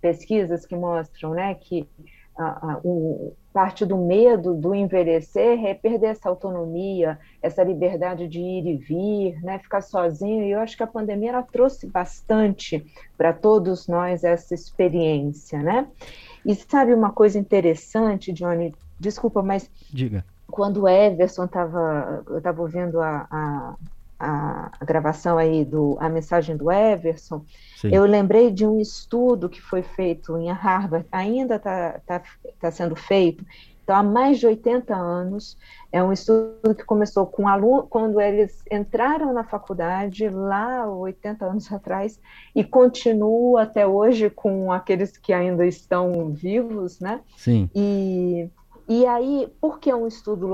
pesquisas 0.00 0.64
que 0.64 0.74
mostram 0.74 1.34
né, 1.34 1.54
que 1.54 1.88
a, 2.36 2.72
a, 2.72 2.80
o, 2.84 3.34
parte 3.58 3.84
do 3.84 3.96
medo 3.96 4.54
do 4.54 4.72
envelhecer 4.72 5.64
é 5.66 5.74
perder 5.74 6.10
essa 6.10 6.28
autonomia, 6.28 7.18
essa 7.42 7.64
liberdade 7.64 8.28
de 8.28 8.38
ir 8.38 8.64
e 8.68 8.76
vir, 8.76 9.42
né, 9.42 9.58
ficar 9.58 9.80
sozinho. 9.80 10.44
E 10.44 10.52
eu 10.52 10.60
acho 10.60 10.76
que 10.76 10.82
a 10.84 10.86
pandemia 10.86 11.30
ela 11.30 11.42
trouxe 11.42 11.84
bastante 11.88 12.86
para 13.16 13.32
todos 13.32 13.88
nós 13.88 14.22
essa 14.22 14.54
experiência, 14.54 15.60
né? 15.60 15.88
E 16.46 16.54
sabe 16.54 16.94
uma 16.94 17.10
coisa 17.10 17.36
interessante, 17.36 18.32
Johnny? 18.32 18.72
Desculpa, 18.96 19.42
mas 19.42 19.68
diga. 19.92 20.24
Quando 20.48 20.82
o 20.82 20.88
Everson 20.88 21.46
estava, 21.46 22.22
eu 22.28 22.38
estava 22.38 22.62
ouvindo 22.62 23.00
a, 23.00 23.26
a 23.28 23.74
a, 24.18 24.70
a 24.80 24.84
gravação 24.84 25.38
aí 25.38 25.64
do 25.64 25.96
a 26.00 26.08
mensagem 26.08 26.56
do 26.56 26.70
Everson, 26.70 27.44
Sim. 27.76 27.90
eu 27.92 28.04
lembrei 28.04 28.50
de 28.50 28.66
um 28.66 28.80
estudo 28.80 29.48
que 29.48 29.60
foi 29.60 29.82
feito 29.82 30.36
em 30.36 30.50
Harvard, 30.50 31.06
ainda 31.12 31.56
está 31.56 32.00
tá, 32.06 32.22
tá 32.60 32.70
sendo 32.70 32.96
feito, 32.96 33.44
então 33.88 33.96
há 33.96 34.02
mais 34.02 34.38
de 34.38 34.46
80 34.46 34.94
anos, 34.94 35.56
é 35.90 36.02
um 36.02 36.12
estudo 36.12 36.74
que 36.74 36.84
começou 36.84 37.24
com 37.24 37.48
alunos 37.48 37.86
quando 37.88 38.20
eles 38.20 38.62
entraram 38.70 39.32
na 39.32 39.44
faculdade, 39.44 40.28
lá 40.28 40.86
80 40.86 41.46
anos 41.46 41.72
atrás, 41.72 42.20
e 42.54 42.62
continua 42.62 43.62
até 43.62 43.86
hoje 43.86 44.28
com 44.28 44.70
aqueles 44.70 45.16
que 45.16 45.32
ainda 45.32 45.66
estão 45.66 46.30
vivos, 46.34 47.00
né? 47.00 47.20
Sim. 47.34 47.70
E 47.74 48.50
e 48.88 49.04
aí, 49.04 49.52
por 49.60 49.78
que 49.78 49.92
um 49.92 50.06
estudo 50.06 50.48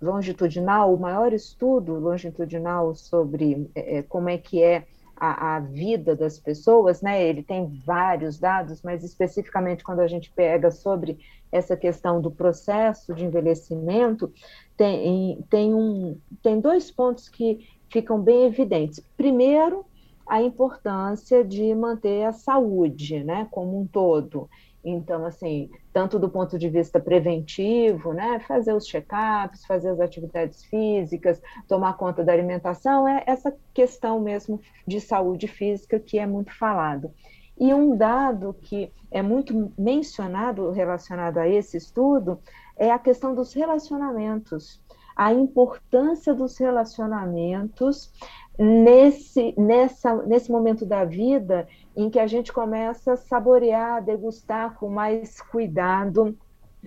longitudinal, 0.00 0.94
o 0.94 1.00
maior 1.00 1.32
estudo 1.32 1.94
longitudinal 1.94 2.94
sobre 2.94 3.70
é, 3.74 4.02
como 4.02 4.28
é 4.28 4.36
que 4.36 4.62
é 4.62 4.86
a, 5.16 5.56
a, 5.56 5.60
vida 5.60 6.14
das 6.14 6.38
pessoas, 6.38 7.00
né? 7.00 7.24
Ele 7.24 7.42
tem 7.42 7.80
vários 7.86 8.38
dados, 8.38 8.82
mas 8.82 9.02
especificamente 9.02 9.84
quando 9.84 10.00
a 10.00 10.06
gente 10.06 10.30
pega 10.32 10.70
sobre 10.70 11.18
essa 11.50 11.74
questão 11.74 12.20
do 12.20 12.30
processo 12.30 13.14
de 13.14 13.24
envelhecimento, 13.24 14.30
tem, 14.76 15.42
tem, 15.48 15.72
um, 15.72 16.18
tem 16.42 16.60
dois 16.60 16.90
pontos 16.90 17.28
que 17.28 17.66
ficam 17.88 18.20
bem 18.20 18.44
evidentes. 18.44 19.00
Primeiro, 19.16 19.86
a 20.26 20.42
importância 20.42 21.44
de 21.44 21.74
manter 21.74 22.24
a 22.24 22.32
saúde, 22.32 23.22
né, 23.24 23.46
como 23.50 23.80
um 23.80 23.86
todo. 23.86 24.48
Então, 24.84 25.24
assim, 25.24 25.70
tanto 25.92 26.18
do 26.18 26.28
ponto 26.28 26.58
de 26.58 26.68
vista 26.68 26.98
preventivo, 26.98 28.12
né, 28.12 28.40
fazer 28.40 28.72
os 28.72 28.84
check-ups, 28.86 29.64
fazer 29.64 29.90
as 29.90 30.00
atividades 30.00 30.64
físicas, 30.64 31.40
tomar 31.68 31.96
conta 31.96 32.24
da 32.24 32.32
alimentação, 32.32 33.06
é 33.06 33.22
essa 33.26 33.54
questão 33.72 34.20
mesmo 34.20 34.60
de 34.86 35.00
saúde 35.00 35.46
física 35.46 36.00
que 36.00 36.18
é 36.18 36.26
muito 36.26 36.52
falado. 36.56 37.12
E 37.58 37.72
um 37.72 37.96
dado 37.96 38.56
que 38.60 38.90
é 39.10 39.22
muito 39.22 39.72
mencionado 39.78 40.70
relacionado 40.70 41.38
a 41.38 41.48
esse 41.48 41.76
estudo 41.76 42.40
é 42.76 42.90
a 42.90 42.98
questão 42.98 43.34
dos 43.34 43.52
relacionamentos, 43.52 44.80
a 45.14 45.32
importância 45.32 46.34
dos 46.34 46.58
relacionamentos 46.58 48.10
nesse, 48.58 49.54
nessa, 49.56 50.16
nesse 50.22 50.50
momento 50.50 50.84
da 50.84 51.04
vida 51.04 51.68
em 51.96 52.08
que 52.10 52.18
a 52.18 52.26
gente 52.26 52.52
começa 52.52 53.12
a 53.12 53.16
saborear, 53.16 54.02
degustar 54.02 54.74
com 54.74 54.88
mais 54.88 55.40
cuidado 55.40 56.36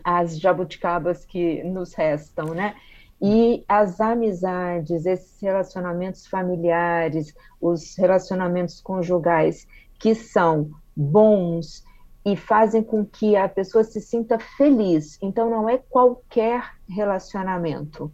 as 0.04 0.40
jabuticabas 0.40 1.26
que 1.26 1.64
nos 1.64 1.94
restam, 1.94 2.48
né? 2.48 2.76
E 3.22 3.64
as 3.68 4.02
amizades, 4.02 5.06
esses 5.06 5.40
relacionamentos 5.40 6.28
familiares, 6.28 7.34
os 7.62 7.96
relacionamentos 7.96 8.82
conjugais 8.82 9.66
que 9.98 10.14
são 10.14 10.70
bons 10.96 11.84
e 12.26 12.36
fazem 12.36 12.84
com 12.84 13.06
que 13.06 13.36
a 13.36 13.48
pessoa 13.48 13.84
se 13.84 14.02
sinta 14.02 14.38
feliz. 14.40 15.18
Então, 15.22 15.50
não 15.50 15.70
é 15.70 15.78
qualquer 15.78 16.74
relacionamento. 16.90 18.12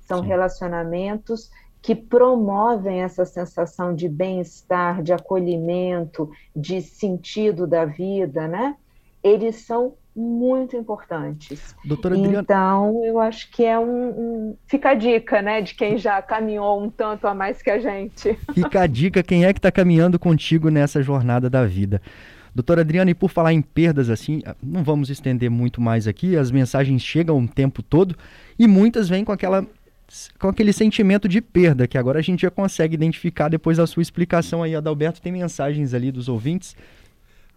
São 0.00 0.20
Sim. 0.20 0.26
relacionamentos 0.26 1.50
que 1.82 1.94
promovem 1.94 3.02
essa 3.02 3.24
sensação 3.24 3.94
de 3.94 4.08
bem-estar, 4.08 5.02
de 5.02 5.12
acolhimento, 5.12 6.30
de 6.54 6.80
sentido 6.82 7.66
da 7.66 7.84
vida, 7.84 8.48
né? 8.48 8.76
Eles 9.22 9.56
são 9.56 9.94
muito 10.16 10.74
importantes. 10.74 11.76
Doutora 11.84 12.14
Adriana... 12.14 12.40
Então, 12.40 13.04
eu 13.04 13.20
acho 13.20 13.50
que 13.50 13.64
é 13.64 13.78
um, 13.78 14.08
um, 14.08 14.56
Fica 14.66 14.90
a 14.90 14.94
dica, 14.94 15.42
né, 15.42 15.60
de 15.60 15.74
quem 15.74 15.98
já 15.98 16.22
caminhou 16.22 16.82
um 16.82 16.88
tanto 16.88 17.26
a 17.26 17.34
mais 17.34 17.60
que 17.60 17.70
a 17.70 17.78
gente. 17.78 18.32
Fica 18.54 18.80
a 18.80 18.86
dica, 18.86 19.22
quem 19.22 19.44
é 19.44 19.52
que 19.52 19.58
está 19.58 19.70
caminhando 19.70 20.18
contigo 20.18 20.70
nessa 20.70 21.02
jornada 21.02 21.50
da 21.50 21.66
vida. 21.66 22.00
Doutora 22.54 22.80
Adriana, 22.80 23.10
e 23.10 23.14
por 23.14 23.28
falar 23.28 23.52
em 23.52 23.60
perdas 23.60 24.08
assim, 24.08 24.42
não 24.62 24.82
vamos 24.82 25.10
estender 25.10 25.50
muito 25.50 25.78
mais 25.78 26.08
aqui, 26.08 26.38
as 26.38 26.50
mensagens 26.50 27.02
chegam 27.02 27.38
o 27.38 27.46
tempo 27.46 27.82
todo 27.82 28.16
e 28.58 28.66
muitas 28.66 29.10
vêm 29.10 29.22
com 29.22 29.32
aquela 29.32 29.66
com 30.38 30.48
aquele 30.48 30.72
sentimento 30.72 31.28
de 31.28 31.40
perda, 31.40 31.86
que 31.86 31.98
agora 31.98 32.18
a 32.18 32.22
gente 32.22 32.42
já 32.42 32.50
consegue 32.50 32.94
identificar 32.94 33.48
depois 33.48 33.76
da 33.76 33.86
sua 33.86 34.02
explicação 34.02 34.62
aí. 34.62 34.74
Adalberto, 34.74 35.20
tem 35.20 35.32
mensagens 35.32 35.94
ali 35.94 36.12
dos 36.12 36.28
ouvintes. 36.28 36.76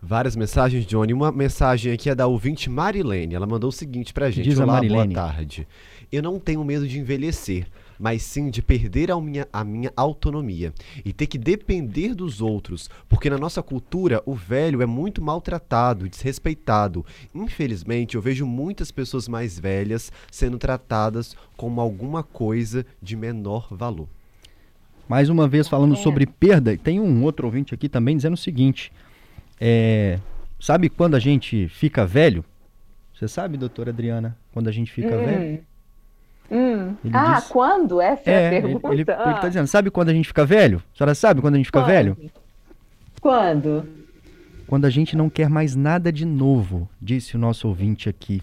Várias 0.02 0.36
mensagens, 0.36 0.86
Johnny. 0.86 1.14
Uma 1.14 1.32
mensagem 1.32 1.92
aqui 1.92 2.10
é 2.10 2.16
da 2.16 2.26
ouvinte 2.26 2.70
Marilene. 2.70 3.36
Ela 3.36 3.46
mandou 3.46 3.70
o 3.70 3.74
seguinte 3.74 4.14
pra 4.14 4.32
gente. 4.32 4.48
Diz 4.48 4.58
Olá, 4.58 4.74
Marilene. 4.74 5.14
boa 5.14 5.28
tarde. 5.28 5.68
Eu 6.12 6.24
não 6.24 6.40
tenho 6.40 6.64
medo 6.64 6.88
de 6.88 6.98
envelhecer, 6.98 7.68
mas 8.00 8.24
sim 8.24 8.50
de 8.50 8.62
perder 8.62 9.12
a 9.12 9.20
minha, 9.20 9.48
a 9.52 9.64
minha 9.64 9.92
autonomia 9.96 10.74
e 11.04 11.12
ter 11.12 11.28
que 11.28 11.38
depender 11.38 12.16
dos 12.16 12.42
outros, 12.42 12.90
porque 13.10 13.30
na 13.30 13.38
nossa 13.38 13.62
cultura 13.62 14.24
o 14.26 14.34
velho 14.34 14.82
é 14.82 14.86
muito 14.86 15.22
maltratado 15.22 16.06
e 16.06 16.10
desrespeitado. 16.10 17.06
Infelizmente, 17.36 18.16
eu 18.16 18.22
vejo 18.22 18.46
muitas 18.46 18.90
pessoas 18.90 19.28
mais 19.28 19.60
velhas 19.60 20.12
sendo 20.32 20.58
tratadas 20.58 21.36
como 21.58 21.82
alguma 21.82 22.24
coisa 22.24 22.86
de 23.02 23.18
menor 23.18 23.68
valor. 23.70 24.08
Mais 25.08 25.28
uma 25.28 25.48
vez 25.48 25.68
falando 25.68 25.96
é. 25.96 25.98
sobre 25.98 26.26
perda, 26.26 26.78
tem 26.78 27.00
um 27.00 27.24
outro 27.24 27.48
ouvinte 27.48 27.74
aqui 27.74 27.90
também 27.90 28.16
dizendo 28.16 28.36
o 28.36 28.38
seguinte: 28.38 28.92
é, 29.60 30.20
sabe 30.60 30.88
quando 30.88 31.16
a 31.16 31.20
gente 31.20 31.68
fica 31.68 32.06
velho? 32.06 32.46
Você 33.14 33.28
sabe, 33.28 33.58
doutora 33.58 33.90
Adriana, 33.90 34.38
quando 34.54 34.70
a 34.70 34.72
gente 34.72 34.92
fica 34.92 35.18
hum. 35.18 35.26
velho? 35.26 35.69
Hum. 36.52 36.96
Ah, 37.14 37.36
diz... 37.36 37.48
quando? 37.48 38.02
Essa 38.02 38.30
é, 38.30 38.34
é 38.34 38.48
a 38.48 38.62
pergunta. 38.62 38.88
Ele, 38.90 39.02
está 39.02 39.24
ah. 39.24 39.48
dizendo, 39.48 39.68
sabe 39.68 39.92
quando 39.92 40.10
a 40.10 40.14
gente 40.14 40.28
fica 40.28 40.46
velho? 40.46 40.82
A 40.94 40.98
senhora 40.98 41.16
sabe 41.16 41.42
quando 41.42 41.56
a 41.56 41.58
gente 41.58 41.68
fica 41.68 41.80
quando? 41.80 41.88
velho? 41.88 42.18
Quando? 43.22 43.88
Quando 44.68 44.86
a 44.86 44.90
gente 44.90 45.16
não 45.16 45.30
quer 45.30 45.50
mais 45.50 45.76
nada 45.76 46.12
de 46.12 46.26
novo, 46.26 46.88
disse 47.02 47.36
o 47.36 47.40
nosso 47.40 47.68
ouvinte 47.68 48.08
aqui. 48.08 48.42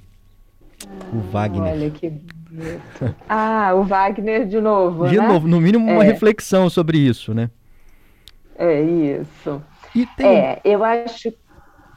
o 1.12 1.18
Wagner. 1.30 1.72
Olha 1.72 1.90
que 1.90 2.10
bonito. 2.10 3.14
Ah, 3.28 3.72
o 3.74 3.84
Wagner 3.84 4.46
de 4.46 4.60
novo. 4.60 5.08
De 5.08 5.16
né? 5.16 5.26
novo, 5.26 5.46
no 5.46 5.60
mínimo 5.60 5.90
uma 5.90 6.04
é. 6.04 6.06
reflexão 6.06 6.68
sobre 6.70 6.98
isso, 6.98 7.34
né? 7.34 7.50
É 8.58 8.82
isso. 8.82 9.62
Tem... 10.16 10.26
É, 10.26 10.60
eu 10.64 10.82
acho, 10.84 11.32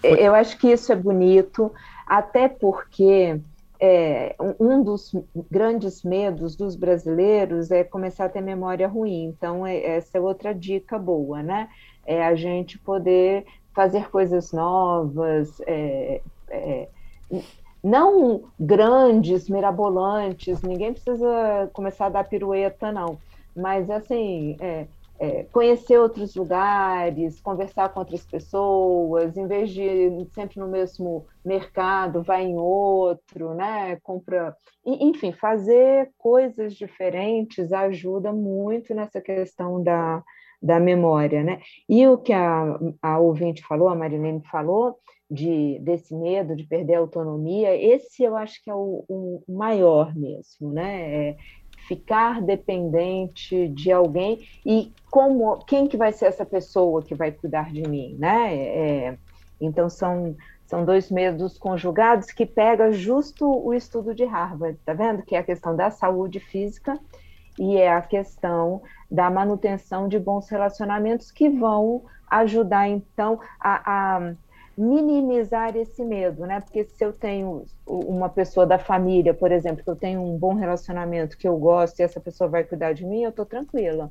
eu 0.04 0.36
acho 0.36 0.58
que 0.58 0.67
isso 0.67 0.91
é 0.91 0.95
bonito, 0.95 1.72
até 2.06 2.48
porque 2.48 3.39
é, 3.80 4.36
um 4.60 4.84
dos 4.84 5.13
grandes 5.50 6.04
medos 6.04 6.56
dos 6.56 6.76
brasileiros 6.76 7.72
é 7.72 7.84
começar 7.84 8.26
a 8.26 8.30
ter 8.30 8.42
memória 8.42 8.88
ruim. 8.88 9.26
Então, 9.26 9.65
é, 9.65 9.98
essa 9.98 10.18
é 10.18 10.22
outra 10.22 10.54
dica 10.54 11.00
boa, 11.00 11.42
né? 11.42 11.70
É 12.06 12.26
a 12.26 12.36
gente 12.36 12.78
poder 12.78 13.46
fazer 13.74 14.10
coisas 14.10 14.52
novas, 14.52 15.62
é, 15.65 16.22
é, 16.50 16.89
não 17.82 18.44
grandes, 18.60 19.48
mirabolantes, 19.50 20.62
ninguém 20.62 20.92
precisa 20.92 21.70
começar 21.72 22.08
a 22.08 22.10
dar 22.10 22.24
pirueta, 22.26 22.92
não. 22.92 23.18
Mas, 23.56 23.89
assim, 23.89 24.58
é, 25.20 25.44
conhecer 25.52 25.98
outros 25.98 26.34
lugares, 26.34 27.42
conversar 27.42 27.90
com 27.90 28.00
outras 28.00 28.26
pessoas, 28.26 29.36
em 29.36 29.46
vez 29.48 29.70
de 29.70 30.26
sempre 30.34 30.60
no 30.60 30.68
mesmo 30.68 31.26
mercado, 31.44 32.24
vai 32.24 32.46
em 32.46 32.58
outro, 32.58 33.54
né? 33.54 33.98
Compra, 34.02 34.56
enfim, 34.86 35.34
fazer 35.34 36.10
coisas 36.18 36.74
diferentes 36.74 37.74
ajuda 37.74 38.32
muito 38.32 38.96
nessa 38.96 39.20
questão 39.20 39.84
da, 39.84 40.24
da 40.62 40.80
memória, 40.80 41.44
né? 41.44 41.60
E 41.88 42.08
o 42.08 42.18
que 42.18 42.32
a, 42.32 42.80
a 43.02 43.20
ouvinte 43.20 43.62
falou, 43.68 43.90
a 43.90 43.96
Marilene 43.96 44.42
falou, 44.50 44.98
de, 45.30 45.78
desse 45.80 46.16
medo 46.16 46.56
de 46.56 46.66
perder 46.66 46.96
a 46.96 47.00
autonomia, 47.00 47.76
esse 47.76 48.24
eu 48.24 48.36
acho 48.36 48.64
que 48.64 48.70
é 48.70 48.74
o, 48.74 49.06
o 49.08 49.44
maior 49.48 50.16
mesmo, 50.16 50.72
né? 50.72 51.30
É, 51.30 51.38
ficar 51.89 52.39
dependente 52.39 53.67
de 53.69 53.91
alguém 53.91 54.47
e 54.63 54.93
como 55.10 55.58
quem 55.65 55.88
que 55.88 55.97
vai 55.97 56.13
ser 56.13 56.28
essa 56.28 56.45
pessoa 56.45 57.02
que 57.02 57.15
vai 57.15 57.32
cuidar 57.32 57.73
de 57.73 57.82
mim, 57.82 58.15
né? 58.19 58.56
É, 58.56 59.17
então 59.60 59.89
são 59.89 60.36
são 60.67 60.86
dois 60.86 61.10
medos 61.10 61.58
conjugados 61.58 62.32
que 62.32 62.45
pega 62.45 62.91
justo 62.91 63.43
o 63.43 63.73
estudo 63.73 64.13
de 64.13 64.23
Harvard, 64.23 64.78
tá 64.86 64.93
vendo? 64.93 65.23
Que 65.23 65.36
é 65.36 65.39
a 65.39 65.43
questão 65.43 65.75
da 65.75 65.89
saúde 65.89 66.39
física 66.39 66.99
e 67.58 67.75
é 67.75 67.91
a 67.91 68.04
questão 68.04 68.84
da 69.10 69.32
manutenção 69.32 70.08
de 70.08 70.19
bons 70.19 70.47
relacionamentos 70.47 71.32
que 71.32 71.49
vão 71.49 72.04
ajudar 72.30 72.88
então 72.88 73.39
a, 73.60 74.17
a 74.17 74.34
minimizar 74.80 75.76
esse 75.76 76.06
medo, 76.06 76.46
né? 76.46 76.62
Porque 76.62 76.86
se 76.86 77.04
eu 77.04 77.12
tenho 77.12 77.65
uma 77.86 78.30
pessoa 78.30 78.65
da 78.65 78.80
família, 78.80 79.34
por 79.34 79.52
exemplo, 79.52 79.84
que 79.84 79.89
eu 79.89 79.96
tenho 79.96 80.22
um 80.22 80.38
bom 80.38 80.54
relacionamento, 80.54 81.38
que 81.38 81.46
eu 81.46 81.58
gosto 81.58 82.00
e 82.00 82.04
essa 82.04 82.22
pessoa 82.22 82.50
vai 82.50 82.63
cuidar 82.63 82.94
de 82.94 83.06
mim, 83.06 83.24
eu 83.24 83.30
estou 83.30 83.46
tranquila, 83.46 84.10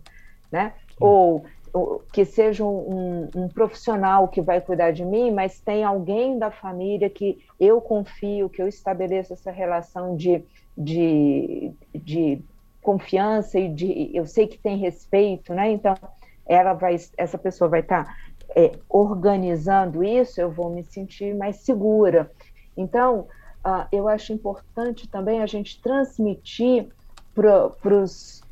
né? 0.53 0.75
Ou, 1.01 1.43
ou, 1.73 2.05
que 2.13 2.23
seja 2.23 2.67
um, 2.67 3.31
um, 3.35 3.49
profissional 3.49 4.29
que 4.29 4.43
vai 4.43 4.61
cuidar 4.61 4.91
de 4.91 5.07
mim, 5.07 5.31
mas 5.31 5.59
tem 5.59 5.85
alguém 5.85 6.39
da 6.39 6.51
família 6.51 7.09
que 7.09 7.43
eu 7.59 7.81
confio, 7.81 8.51
que 8.51 8.61
eu 8.61 8.69
estabeleço 8.69 9.33
essa 9.33 9.51
relação 9.51 10.17
de, 10.17 10.45
de, 10.77 11.73
de 11.95 12.43
confiança 12.83 13.59
e 13.59 13.71
de 13.73 14.11
eu 14.13 14.27
sei 14.27 14.47
que 14.47 14.59
tem 14.59 14.77
respeito, 14.77 15.55
né? 15.55 15.71
Então 15.71 15.95
ela 16.47 16.75
vai, 16.75 16.97
essa 17.17 17.39
pessoa 17.39 17.71
vai 17.71 17.81
estar 17.81 18.05
tá 18.05 18.17
é, 18.57 18.73
organizando 18.89 20.03
isso, 20.03 20.41
eu 20.41 20.51
vou 20.51 20.71
me 20.71 20.83
sentir 20.83 21.35
mais 21.35 21.57
segura. 21.57 22.31
Então, 22.77 23.27
uh, 23.65 23.87
eu 23.93 24.09
acho 24.09 24.33
importante 24.33 25.09
também 25.09 25.43
a 25.43 25.47
gente 25.47 25.81
transmitir 25.81 26.89
para 27.35 27.73
os 27.95 28.43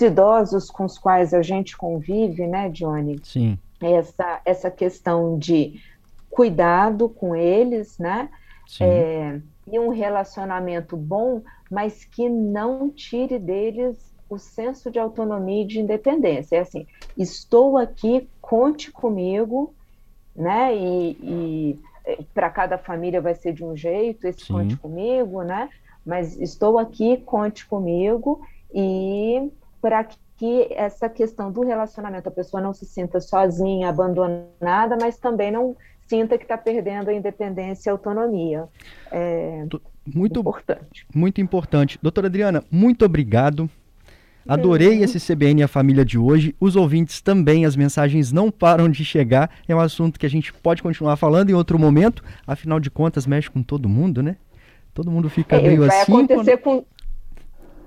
idosos 0.00 0.70
com 0.70 0.84
os 0.84 0.98
quais 0.98 1.32
a 1.32 1.42
gente 1.42 1.76
convive, 1.76 2.46
né, 2.46 2.68
Johnny? 2.70 3.20
Sim. 3.22 3.58
Essa, 3.80 4.40
essa 4.44 4.70
questão 4.70 5.38
de 5.38 5.80
cuidado 6.30 7.08
com 7.08 7.34
eles, 7.34 7.98
né? 7.98 8.28
É, 8.80 9.40
e 9.70 9.78
um 9.78 9.90
relacionamento 9.90 10.96
bom, 10.96 11.42
mas 11.70 12.04
que 12.04 12.28
não 12.28 12.90
tire 12.90 13.38
deles 13.38 13.96
o 14.28 14.38
senso 14.38 14.90
de 14.90 14.98
autonomia 14.98 15.62
e 15.62 15.66
de 15.66 15.80
independência. 15.80 16.56
É 16.56 16.60
assim, 16.60 16.86
estou 17.16 17.78
aqui, 17.78 18.28
conte 18.46 18.92
comigo, 18.92 19.74
né? 20.34 20.72
E, 20.76 21.10
e 21.20 22.24
para 22.32 22.48
cada 22.48 22.78
família 22.78 23.20
vai 23.20 23.34
ser 23.34 23.52
de 23.52 23.64
um 23.64 23.76
jeito, 23.76 24.24
esse 24.24 24.44
Sim. 24.44 24.52
conte 24.52 24.76
comigo, 24.76 25.42
né? 25.42 25.68
Mas 26.04 26.40
estou 26.40 26.78
aqui, 26.78 27.16
conte 27.16 27.66
comigo, 27.66 28.40
e 28.72 29.50
para 29.82 30.06
que 30.36 30.68
essa 30.70 31.08
questão 31.08 31.50
do 31.50 31.62
relacionamento, 31.62 32.28
a 32.28 32.32
pessoa 32.32 32.60
não 32.60 32.72
se 32.72 32.86
sinta 32.86 33.20
sozinha, 33.20 33.88
abandonada, 33.88 34.96
mas 35.00 35.18
também 35.18 35.50
não 35.50 35.76
sinta 36.06 36.38
que 36.38 36.44
está 36.44 36.56
perdendo 36.56 37.08
a 37.08 37.14
independência 37.14 37.88
e 37.88 37.90
a 37.90 37.94
autonomia. 37.94 38.68
É 39.10 39.66
muito 40.06 40.38
importante. 40.38 41.04
Muito 41.12 41.40
importante. 41.40 41.98
Doutora 42.00 42.28
Adriana, 42.28 42.62
muito 42.70 43.04
obrigado 43.04 43.68
Adorei 44.48 45.02
esse 45.02 45.18
CBN 45.18 45.60
e 45.60 45.64
a 45.64 45.68
família 45.68 46.04
de 46.04 46.18
hoje. 46.18 46.54
Os 46.60 46.76
ouvintes 46.76 47.20
também, 47.20 47.64
as 47.64 47.74
mensagens 47.74 48.32
não 48.32 48.50
param 48.50 48.88
de 48.88 49.04
chegar. 49.04 49.50
É 49.66 49.74
um 49.74 49.80
assunto 49.80 50.18
que 50.18 50.26
a 50.26 50.30
gente 50.30 50.52
pode 50.52 50.82
continuar 50.82 51.16
falando 51.16 51.50
em 51.50 51.54
outro 51.54 51.78
momento. 51.78 52.22
Afinal 52.46 52.78
de 52.78 52.90
contas, 52.90 53.26
mexe 53.26 53.50
com 53.50 53.62
todo 53.62 53.88
mundo, 53.88 54.22
né? 54.22 54.36
Todo 54.94 55.10
mundo 55.10 55.28
fica 55.28 55.56
é, 55.56 55.62
meio 55.62 55.86
vai 55.86 56.00
assim. 56.00 56.12
Acontecer 56.12 56.56
quando... 56.58 56.82
com... 56.82 56.86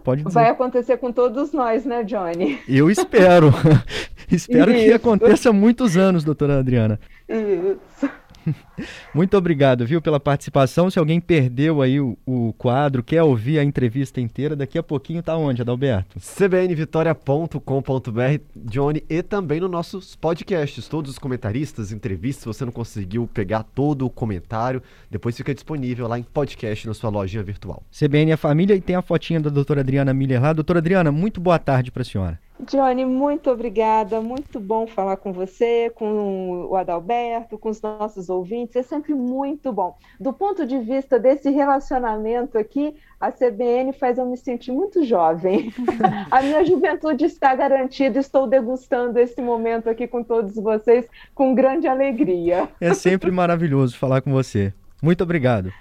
Pode 0.03 0.23
dizer. 0.23 0.33
Vai 0.33 0.49
acontecer 0.49 0.97
com 0.97 1.11
todos 1.11 1.51
nós, 1.51 1.85
né, 1.85 2.03
Johnny? 2.03 2.59
Eu 2.67 2.89
espero. 2.89 3.53
espero 4.31 4.71
Isso. 4.71 4.85
que 4.85 4.93
aconteça 4.93 5.49
há 5.49 5.53
muitos 5.53 5.97
anos, 5.97 6.23
doutora 6.23 6.59
Adriana. 6.59 6.99
Isso. 7.27 8.09
Muito 9.13 9.37
obrigado, 9.37 9.85
viu, 9.85 10.01
pela 10.01 10.19
participação. 10.19 10.89
Se 10.89 10.99
alguém 10.99 11.19
perdeu 11.19 11.81
aí 11.81 11.99
o, 11.99 12.17
o, 12.25 12.53
quadro, 12.53 13.03
quer 13.03 13.21
ouvir 13.23 13.59
a 13.59 13.63
entrevista 13.63 14.21
inteira, 14.21 14.55
daqui 14.55 14.77
a 14.77 14.83
pouquinho 14.83 15.21
tá 15.21 15.35
onde, 15.35 15.61
Adalberto? 15.61 16.17
cbnvitoria.com.br, 16.19 18.41
Johnny, 18.55 19.03
e 19.09 19.21
também 19.21 19.59
nos 19.59 19.69
nossos 19.69 20.15
podcasts, 20.15 20.87
todos 20.87 21.11
os 21.11 21.19
comentaristas, 21.19 21.91
entrevistas, 21.91 22.43
se 22.43 22.47
você 22.47 22.65
não 22.65 22.71
conseguiu 22.71 23.29
pegar 23.31 23.63
todo 23.63 24.05
o 24.05 24.09
comentário, 24.09 24.81
depois 25.09 25.35
fica 25.35 25.53
disponível 25.53 26.07
lá 26.07 26.17
em 26.17 26.23
podcast 26.23 26.87
na 26.87 26.93
sua 26.93 27.09
lojinha 27.09 27.43
virtual. 27.43 27.83
CBN 27.91 28.31
a 28.31 28.37
família 28.37 28.75
e 28.75 28.81
tem 28.81 28.95
a 28.95 29.01
fotinha 29.01 29.39
da 29.39 29.49
doutora 29.49 29.81
Adriana 29.81 30.13
Miller 30.13 30.41
lá. 30.41 30.53
Doutora 30.53 30.79
Adriana, 30.79 31.11
muito 31.11 31.41
boa 31.41 31.59
tarde 31.59 31.91
para 31.91 32.01
a 32.01 32.05
senhora. 32.05 32.48
Johnny, 32.59 33.05
muito 33.05 33.49
obrigada. 33.49 34.19
Muito 34.19 34.59
bom 34.59 34.85
falar 34.85 35.17
com 35.17 35.31
você, 35.31 35.91
com 35.95 36.67
o 36.69 36.75
Adalberto, 36.75 37.57
com 37.57 37.69
os 37.69 37.81
nossos 37.81 38.29
ouvintes. 38.29 38.75
É 38.75 38.83
sempre 38.83 39.13
muito 39.13 39.71
bom. 39.71 39.95
Do 40.19 40.33
ponto 40.33 40.65
de 40.65 40.77
vista 40.79 41.17
desse 41.17 41.49
relacionamento 41.49 42.57
aqui, 42.57 42.95
a 43.19 43.31
CBN 43.31 43.93
faz 43.93 44.17
eu 44.17 44.25
me 44.25 44.37
sentir 44.37 44.71
muito 44.71 45.03
jovem. 45.03 45.73
a 46.29 46.41
minha 46.41 46.65
juventude 46.65 47.25
está 47.25 47.55
garantida. 47.55 48.19
Estou 48.19 48.47
degustando 48.47 49.19
esse 49.19 49.41
momento 49.41 49.89
aqui 49.89 50.07
com 50.07 50.23
todos 50.23 50.55
vocês 50.55 51.07
com 51.33 51.55
grande 51.55 51.87
alegria. 51.87 52.67
É 52.81 52.93
sempre 52.93 53.31
maravilhoso 53.31 53.97
falar 53.97 54.21
com 54.21 54.31
você. 54.31 54.73
Muito 55.01 55.23
obrigado. 55.23 55.71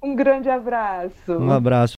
Um 0.00 0.14
grande 0.14 0.48
abraço. 0.48 1.32
Um 1.32 1.50
abraço. 1.50 1.96